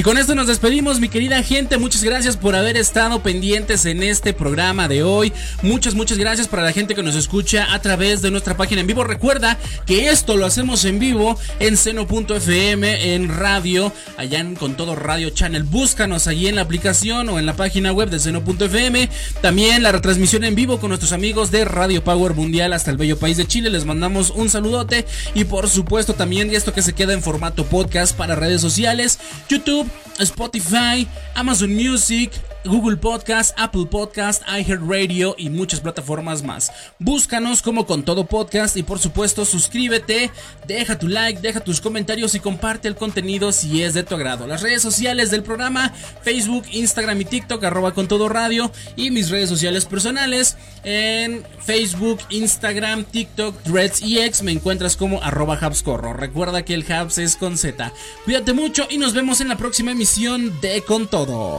Y 0.00 0.02
con 0.02 0.16
esto 0.16 0.34
nos 0.34 0.46
despedimos, 0.46 0.98
mi 0.98 1.10
querida 1.10 1.42
gente. 1.42 1.76
Muchas 1.76 2.02
gracias 2.02 2.38
por 2.38 2.56
haber 2.56 2.78
estado 2.78 3.22
pendientes 3.22 3.84
en 3.84 4.02
este 4.02 4.32
programa 4.32 4.88
de 4.88 5.02
hoy. 5.02 5.30
Muchas, 5.60 5.94
muchas 5.94 6.16
gracias 6.16 6.48
para 6.48 6.62
la 6.62 6.72
gente 6.72 6.94
que 6.94 7.02
nos 7.02 7.16
escucha 7.16 7.74
a 7.74 7.82
través 7.82 8.22
de 8.22 8.30
nuestra 8.30 8.56
página 8.56 8.80
en 8.80 8.86
vivo. 8.86 9.04
Recuerda 9.04 9.58
que 9.84 10.08
esto 10.08 10.38
lo 10.38 10.46
hacemos 10.46 10.86
en 10.86 10.98
vivo 11.00 11.38
en 11.58 11.76
seno.fm, 11.76 13.14
en 13.14 13.28
radio, 13.28 13.92
allá 14.16 14.38
en 14.38 14.56
Con 14.56 14.74
Todo 14.74 14.96
Radio 14.96 15.28
Channel. 15.28 15.64
Búscanos 15.64 16.28
allí 16.28 16.48
en 16.48 16.56
la 16.56 16.62
aplicación 16.62 17.28
o 17.28 17.38
en 17.38 17.44
la 17.44 17.52
página 17.52 17.92
web 17.92 18.08
de 18.08 18.20
seno.fm. 18.20 19.10
También 19.42 19.82
la 19.82 19.92
retransmisión 19.92 20.44
en 20.44 20.54
vivo 20.54 20.80
con 20.80 20.88
nuestros 20.88 21.12
amigos 21.12 21.50
de 21.50 21.66
Radio 21.66 22.02
Power 22.02 22.32
Mundial 22.32 22.72
hasta 22.72 22.90
el 22.90 22.96
bello 22.96 23.18
país 23.18 23.36
de 23.36 23.46
Chile. 23.46 23.68
Les 23.68 23.84
mandamos 23.84 24.30
un 24.30 24.48
saludote. 24.48 25.04
Y 25.34 25.44
por 25.44 25.68
supuesto, 25.68 26.14
también 26.14 26.54
esto 26.54 26.72
que 26.72 26.80
se 26.80 26.94
queda 26.94 27.12
en 27.12 27.22
formato 27.22 27.66
podcast 27.66 28.16
para 28.16 28.34
redes 28.34 28.62
sociales, 28.62 29.18
YouTube. 29.50 29.89
Spotify, 30.18 31.06
Amazon 31.36 31.70
Music, 31.74 32.30
Google 32.64 32.96
Podcast, 32.96 33.58
Apple 33.58 33.86
Podcast, 33.90 34.42
iHeartRadio 34.48 35.34
y 35.38 35.50
muchas 35.50 35.80
plataformas 35.80 36.42
más. 36.42 36.70
Búscanos 36.98 37.62
como 37.62 37.86
con 37.86 38.02
todo 38.02 38.26
podcast 38.26 38.76
y 38.76 38.82
por 38.82 38.98
supuesto 38.98 39.44
suscríbete, 39.44 40.30
deja 40.66 40.98
tu 40.98 41.08
like, 41.08 41.40
deja 41.40 41.60
tus 41.60 41.80
comentarios 41.80 42.34
y 42.34 42.40
comparte 42.40 42.88
el 42.88 42.96
contenido 42.96 43.52
si 43.52 43.82
es 43.82 43.94
de 43.94 44.02
tu 44.02 44.14
agrado. 44.14 44.46
Las 44.46 44.62
redes 44.62 44.82
sociales 44.82 45.30
del 45.30 45.42
programa, 45.42 45.92
Facebook, 46.22 46.64
Instagram 46.70 47.20
y 47.20 47.24
TikTok, 47.24 47.64
arroba 47.64 47.94
con 47.94 48.08
todo 48.08 48.28
radio 48.28 48.70
y 48.96 49.10
mis 49.10 49.30
redes 49.30 49.48
sociales 49.48 49.86
personales 49.86 50.56
en 50.84 51.44
Facebook, 51.60 52.20
Instagram, 52.30 53.04
TikTok, 53.04 53.62
Threads 53.62 54.02
y 54.02 54.20
X 54.20 54.42
me 54.42 54.52
encuentras 54.52 54.96
como 54.96 55.22
arroba 55.22 55.58
Habscorro. 55.60 56.12
Recuerda 56.12 56.64
que 56.64 56.74
el 56.74 56.90
Habs 56.90 57.18
es 57.18 57.36
con 57.36 57.56
Z. 57.56 57.92
Cuídate 58.24 58.52
mucho 58.52 58.86
y 58.90 58.98
nos 58.98 59.14
vemos 59.14 59.40
en 59.40 59.48
la 59.48 59.56
próxima 59.56 59.92
emisión 59.92 60.60
de 60.60 60.82
Con 60.82 61.08
Todo. 61.08 61.58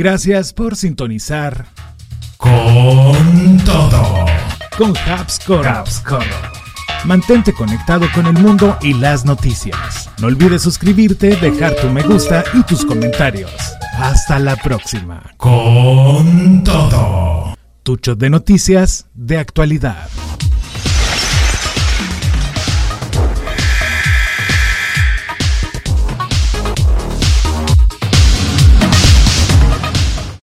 Gracias 0.00 0.54
por 0.54 0.76
sintonizar 0.76 1.66
con 2.38 3.58
todo 3.66 4.24
con 4.78 4.96
Habscorro. 4.96 6.24
Mantente 7.04 7.52
conectado 7.52 8.06
con 8.14 8.24
el 8.24 8.32
mundo 8.32 8.78
y 8.80 8.94
las 8.94 9.26
noticias. 9.26 10.08
No 10.18 10.28
olvides 10.28 10.62
suscribirte, 10.62 11.36
dejar 11.36 11.74
tu 11.74 11.88
me 11.90 12.02
gusta 12.02 12.44
y 12.54 12.62
tus 12.62 12.86
comentarios. 12.86 13.52
Hasta 13.92 14.38
la 14.38 14.56
próxima. 14.56 15.22
Con 15.36 16.64
todo. 16.64 17.54
Tucho 17.82 18.14
de 18.14 18.30
noticias 18.30 19.06
de 19.12 19.36
actualidad. 19.36 20.08